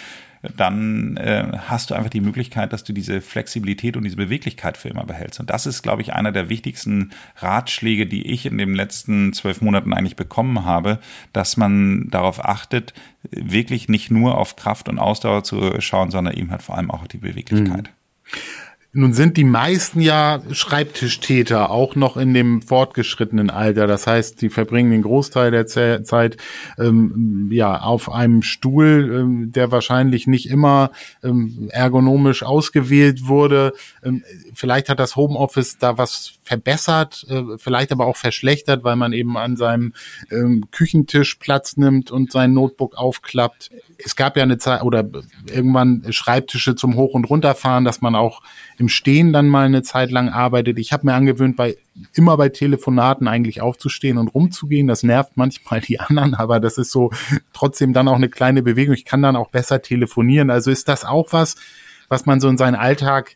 [0.42, 4.90] dann äh, hast du einfach die Möglichkeit, dass du diese Flexibilität und diese Beweglichkeit für
[4.90, 5.40] immer behältst.
[5.40, 9.62] Und das ist, glaube ich, einer der wichtigsten Ratschläge, die ich in den letzten zwölf
[9.62, 11.00] Monaten eigentlich bekommen habe,
[11.34, 12.94] dass man darauf achtet,
[13.32, 17.08] wirklich nicht nur auf Kraft und Ausdauer zu schauen, sondern eben halt vor allem auch
[17.08, 17.84] die Beweglichkeit.
[17.84, 17.97] Mhm.
[18.98, 23.86] Nun sind die meisten ja Schreibtischtäter, auch noch in dem fortgeschrittenen Alter.
[23.86, 26.38] Das heißt, die verbringen den Großteil der Zeit
[26.80, 30.89] ähm, ja auf einem Stuhl, ähm, der wahrscheinlich nicht immer
[31.24, 33.74] ähm, ergonomisch ausgewählt wurde.
[34.04, 34.24] Ähm,
[34.56, 39.38] vielleicht hat das Homeoffice da was verbessert, äh, vielleicht aber auch verschlechtert, weil man eben
[39.38, 39.93] an seinem
[40.32, 43.70] ähm, Küchentisch Platz nimmt und sein Notebook aufklappt.
[43.98, 45.06] Es gab ja eine Zeit oder
[45.45, 48.41] irgendwann Schreibtische zum Hoch- und Runterfahren, dass man auch
[48.78, 50.80] im Stehen dann mal eine Zeit lang arbeitet.
[50.80, 51.76] Ich habe mir angewöhnt, bei
[52.14, 54.88] immer bei Telefonaten eigentlich aufzustehen und rumzugehen.
[54.88, 57.12] Das nervt manchmal die anderen, aber das ist so
[57.52, 58.93] trotzdem dann auch eine kleine Bewegung.
[58.93, 60.50] Ich kann dann auch besser telefonieren.
[60.50, 61.56] Also ist das auch was,
[62.08, 63.36] was man so in seinen Alltag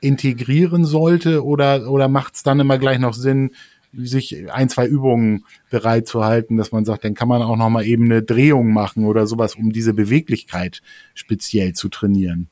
[0.00, 3.50] integrieren sollte oder, oder macht es dann immer gleich noch Sinn,
[3.92, 7.70] sich ein, zwei Übungen bereit zu halten, dass man sagt, dann kann man auch noch
[7.70, 10.80] mal eben eine Drehung machen oder sowas, um diese Beweglichkeit
[11.14, 12.48] speziell zu trainieren.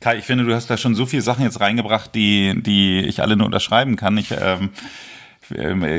[0.00, 3.22] Kai, ich finde, du hast da schon so viele Sachen jetzt reingebracht, die, die ich
[3.22, 4.16] alle nur unterschreiben kann.
[4.18, 4.70] Ich ähm,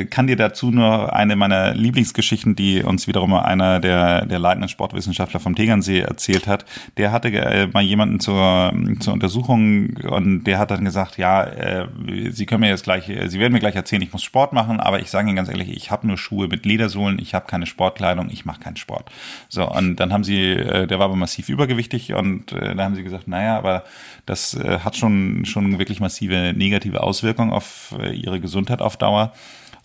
[0.10, 5.39] kann dir dazu nur eine meiner Lieblingsgeschichten, die uns wiederum einer der, der leitenden Sportwissenschaftler
[5.39, 6.66] vom Tegernsee erzählt hat.
[6.98, 11.88] Der hatte äh, mal jemanden zur, zur Untersuchung und der hat dann gesagt, ja, äh,
[12.30, 14.80] Sie können mir jetzt gleich, äh, Sie werden mir gleich erzählen, ich muss Sport machen,
[14.80, 17.66] aber ich sage Ihnen ganz ehrlich, ich habe nur Schuhe mit Ledersohlen, ich habe keine
[17.66, 19.10] Sportkleidung, ich mache keinen Sport.
[19.50, 22.95] So, und dann haben sie, äh, der war aber massiv übergewichtig und äh, da haben
[22.95, 23.84] sie gesagt, naja, aber
[24.28, 29.34] das äh, hat schon, schon wirklich massive negative Auswirkungen auf äh, ihre Gesundheit auf Dauer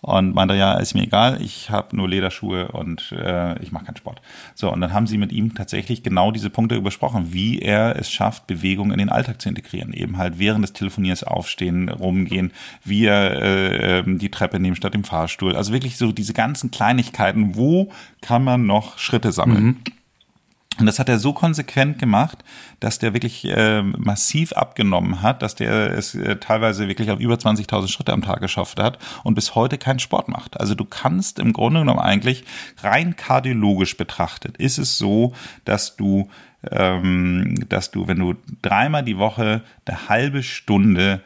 [0.03, 3.95] und meinte, ja, ist mir egal, ich habe nur Lederschuhe und äh, ich mache keinen
[3.95, 4.21] Sport.
[4.53, 8.11] So, und dann haben sie mit ihm tatsächlich genau diese Punkte übersprochen, wie er es
[8.11, 9.93] schafft, Bewegung in den Alltag zu integrieren.
[9.93, 12.51] Eben halt während des Telefoniers aufstehen, rumgehen,
[12.83, 15.55] wie er äh, ähm, die Treppe nehmen statt dem Fahrstuhl.
[15.55, 17.89] Also wirklich so diese ganzen Kleinigkeiten, wo
[18.19, 19.63] kann man noch Schritte sammeln?
[19.63, 19.77] Mhm.
[20.79, 22.39] Und das hat er so konsequent gemacht,
[22.79, 27.35] dass der wirklich äh, massiv abgenommen hat, dass der es äh, teilweise wirklich auf über
[27.35, 30.59] 20.000 Schritte am Tag geschafft hat und bis heute keinen Sport macht.
[30.59, 32.43] Also du kannst im Grunde genommen eigentlich
[32.81, 35.33] rein kardiologisch betrachtet, ist es so,
[35.65, 36.29] dass du
[36.71, 41.21] ähm, dass du, wenn du dreimal die Woche eine halbe Stunde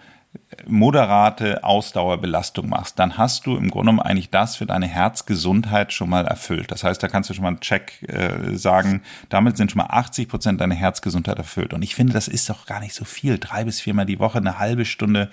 [0.65, 6.09] moderate Ausdauerbelastung machst, dann hast du im Grunde genommen eigentlich das für deine Herzgesundheit schon
[6.09, 6.71] mal erfüllt.
[6.71, 9.89] Das heißt, da kannst du schon mal einen Check äh, sagen, damit sind schon mal
[9.89, 11.73] 80 Prozent deiner Herzgesundheit erfüllt.
[11.73, 13.37] Und ich finde, das ist doch gar nicht so viel.
[13.37, 15.29] Drei bis viermal die Woche eine halbe Stunde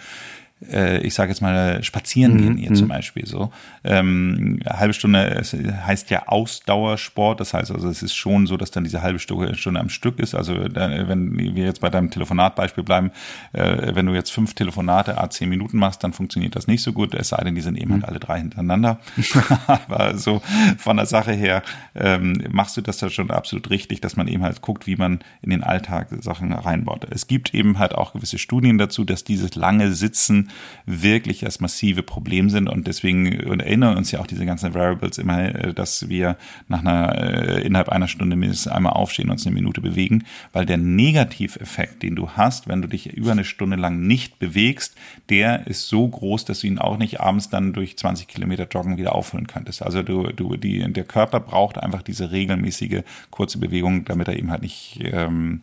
[0.61, 2.77] ich sage jetzt mal, spazieren gehen hier mhm.
[2.77, 3.51] zum Beispiel so.
[3.83, 5.43] Ähm, halbe Stunde
[5.87, 9.55] heißt ja Ausdauersport, das heißt also, es ist schon so, dass dann diese halbe Stunde,
[9.57, 10.35] Stunde am Stück ist.
[10.35, 13.11] Also wenn wir jetzt bei deinem Telefonatbeispiel bleiben,
[13.53, 16.93] äh, wenn du jetzt fünf Telefonate a zehn Minuten machst, dann funktioniert das nicht so
[16.93, 18.09] gut, es sei denn, die sind eben halt mhm.
[18.09, 19.01] alle drei hintereinander.
[19.67, 20.41] Aber so
[20.79, 21.63] von der Sache her
[21.95, 25.21] ähm, machst du das da schon absolut richtig, dass man eben halt guckt, wie man
[25.43, 27.07] in den Alltag Sachen reinbaut.
[27.11, 30.44] Es gibt eben halt auch gewisse Studien dazu, dass dieses lange Sitzen
[30.87, 33.27] wirklich das massive Problem sind und deswegen
[33.61, 36.37] erinnern uns ja auch diese ganzen Variables immer, äh, dass wir
[36.69, 40.67] nach einer, äh, innerhalb einer Stunde mindestens einmal aufstehen und uns eine Minute bewegen, weil
[40.67, 44.97] der Negativeffekt, den du hast, wenn du dich über eine Stunde lang nicht bewegst,
[45.29, 48.97] der ist so groß, dass du ihn auch nicht abends dann durch 20 Kilometer Joggen
[48.97, 49.83] wieder auffüllen könntest.
[49.83, 54.51] Also du, du, die, der Körper braucht einfach diese regelmäßige kurze Bewegung, damit er eben
[54.51, 55.63] halt nicht ähm,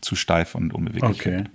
[0.00, 1.36] zu steif und unbeweglich okay.
[1.38, 1.50] wird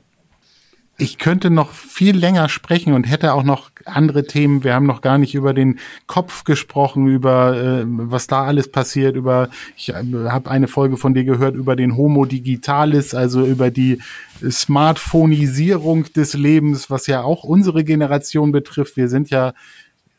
[0.97, 4.63] ich könnte noch viel länger sprechen und hätte auch noch andere Themen.
[4.63, 9.15] Wir haben noch gar nicht über den Kopf gesprochen, über äh, was da alles passiert.
[9.15, 9.95] Über ich äh,
[10.29, 14.01] habe eine Folge von dir gehört über den Homo Digitalis, also über die
[14.47, 18.95] Smartphonisierung des Lebens, was ja auch unsere Generation betrifft.
[18.95, 19.53] Wir sind ja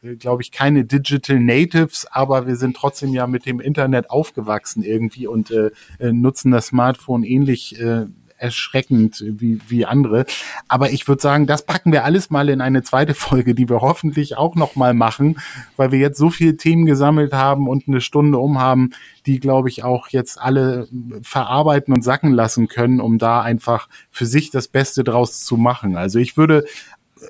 [0.03, 4.83] äh, glaube ich, keine Digital Natives, aber wir sind trotzdem ja mit dem Internet aufgewachsen
[4.83, 5.71] irgendwie und äh,
[6.01, 8.07] äh nutzen das Smartphone ähnlich äh,
[8.37, 10.27] erschreckend wie, wie andere.
[10.69, 13.81] Aber ich würde sagen, das packen wir alles mal in eine zweite Folge, die wir
[13.81, 15.39] hoffentlich auch noch mal machen,
[15.77, 18.91] weil wir jetzt so viele Themen gesammelt haben und eine Stunde um haben,
[19.27, 20.89] die, glaube ich, auch jetzt alle
[21.23, 25.97] verarbeiten und sacken lassen können, um da einfach für sich das Beste draus zu machen.
[25.97, 26.65] Also ich würde,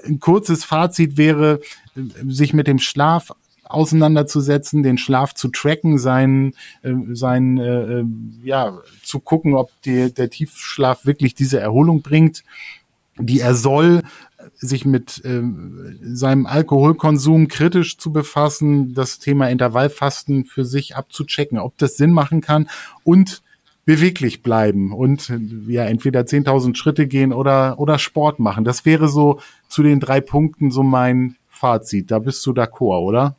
[0.07, 1.61] ein kurzes Fazit wäre,
[2.26, 3.32] sich mit dem Schlaf
[3.64, 8.04] auseinanderzusetzen, den Schlaf zu tracken, sein, äh, sein äh, äh,
[8.42, 12.44] ja, zu gucken, ob die, der Tiefschlaf wirklich diese Erholung bringt,
[13.18, 14.02] die er soll,
[14.56, 15.42] sich mit äh,
[16.02, 22.40] seinem Alkoholkonsum kritisch zu befassen, das Thema Intervallfasten für sich abzuchecken, ob das Sinn machen
[22.40, 22.68] kann
[23.04, 23.42] und
[23.86, 25.30] beweglich bleiben und
[25.68, 28.64] ja entweder 10.000 Schritte gehen oder oder Sport machen.
[28.64, 32.10] Das wäre so zu den drei Punkten so mein Fazit.
[32.10, 33.36] Da bist du d'accord, oder?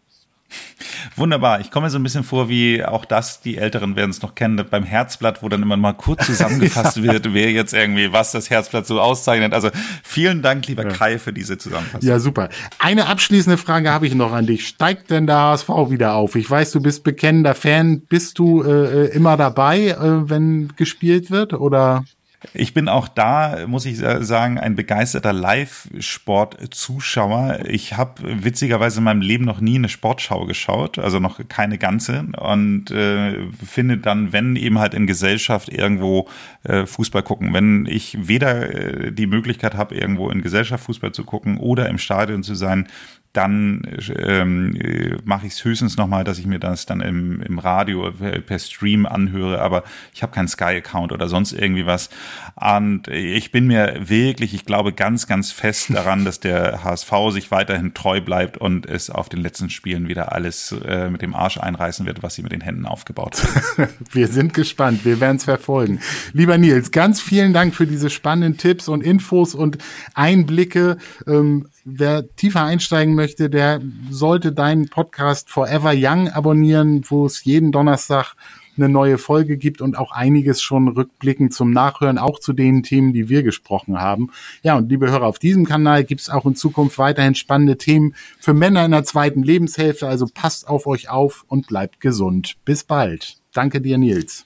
[1.15, 1.61] Wunderbar.
[1.61, 4.35] Ich komme mir so ein bisschen vor, wie auch das, die Älteren werden es noch
[4.35, 7.03] kennen, beim Herzblatt, wo dann immer mal kurz zusammengefasst ja.
[7.03, 9.53] wird, wer jetzt irgendwie, was das Herzblatt so auszeichnet.
[9.53, 9.69] Also
[10.03, 10.89] vielen Dank, lieber ja.
[10.89, 12.07] Kai, für diese Zusammenfassung.
[12.07, 12.49] Ja, super.
[12.79, 14.67] Eine abschließende Frage habe ich noch an dich.
[14.67, 16.35] Steigt denn der HSV wieder auf?
[16.35, 18.01] Ich weiß, du bist bekennender Fan.
[18.01, 22.03] Bist du äh, immer dabei, äh, wenn gespielt wird oder?
[22.53, 27.59] Ich bin auch da, muss ich sagen, ein begeisterter Live-Sport-Zuschauer.
[27.67, 32.25] Ich habe witzigerweise in meinem Leben noch nie eine Sportschau geschaut, also noch keine ganze.
[32.37, 36.27] Und äh, finde dann, wenn eben halt in Gesellschaft irgendwo
[36.63, 41.23] äh, Fußball gucken, wenn ich weder äh, die Möglichkeit habe, irgendwo in Gesellschaft Fußball zu
[41.23, 42.87] gucken oder im Stadion zu sein,
[43.35, 43.81] dann
[44.17, 44.77] ähm,
[45.25, 49.05] mache ich es höchstens nochmal, dass ich mir das dann im, im Radio per Stream
[49.05, 49.83] anhöre, aber
[50.13, 52.09] ich habe keinen Sky-Account oder sonst irgendwie was.
[52.55, 57.51] Und ich bin mir wirklich, ich glaube ganz, ganz fest daran, dass der HSV sich
[57.51, 61.57] weiterhin treu bleibt und es auf den letzten Spielen wieder alles äh, mit dem Arsch
[61.57, 63.37] einreißen wird, was sie mit den Händen aufgebaut
[63.77, 63.89] haben.
[64.11, 65.99] wir sind gespannt, wir werden es verfolgen.
[66.33, 69.77] Lieber Nils, ganz vielen Dank für diese spannenden Tipps und Infos und
[70.13, 70.97] Einblicke.
[71.27, 73.79] Ähm, wer tiefer einsteigen möchte, der
[74.09, 78.35] sollte deinen Podcast Forever Young abonnieren, wo es jeden Donnerstag
[78.77, 83.13] eine neue Folge gibt und auch einiges schon rückblickend zum Nachhören, auch zu den Themen,
[83.13, 84.31] die wir gesprochen haben.
[84.63, 88.15] Ja, und liebe Hörer, auf diesem Kanal gibt es auch in Zukunft weiterhin spannende Themen
[88.39, 90.07] für Männer in der zweiten Lebenshälfte.
[90.07, 92.55] Also passt auf euch auf und bleibt gesund.
[92.65, 93.37] Bis bald.
[93.53, 94.45] Danke dir, Nils.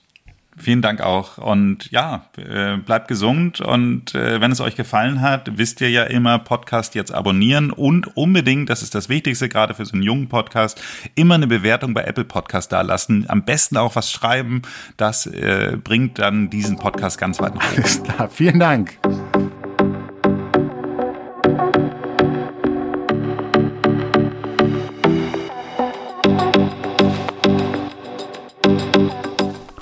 [0.60, 1.38] Vielen Dank auch.
[1.38, 3.62] Und ja, äh, bleibt gesund.
[3.62, 8.16] Und äh, wenn es euch gefallen hat, wisst ihr ja immer, Podcast jetzt abonnieren und
[8.18, 10.82] unbedingt, das ist das Wichtigste, gerade für so einen jungen Podcast,
[11.16, 13.26] immer eine Bewertung bei Apple Podcast da lassen.
[13.30, 14.62] Am besten auch was schreiben.
[14.98, 17.82] Das äh, bringt dann diesen Podcast ganz weit nach oben.
[17.82, 18.30] Alles klar.
[18.30, 18.98] Vielen Dank.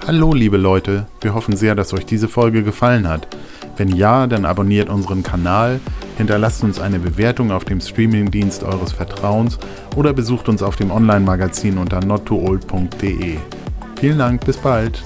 [0.07, 3.27] Hallo liebe Leute, wir hoffen sehr, dass euch diese Folge gefallen hat.
[3.75, 5.81] Wenn ja, dann abonniert unseren Kanal,
[6.15, 9.59] hinterlasst uns eine Bewertung auf dem Streamingdienst eures Vertrauens
[9.97, 13.37] oder besucht uns auf dem Online-Magazin unter nottoold.de.
[13.99, 15.03] Vielen Dank, bis bald.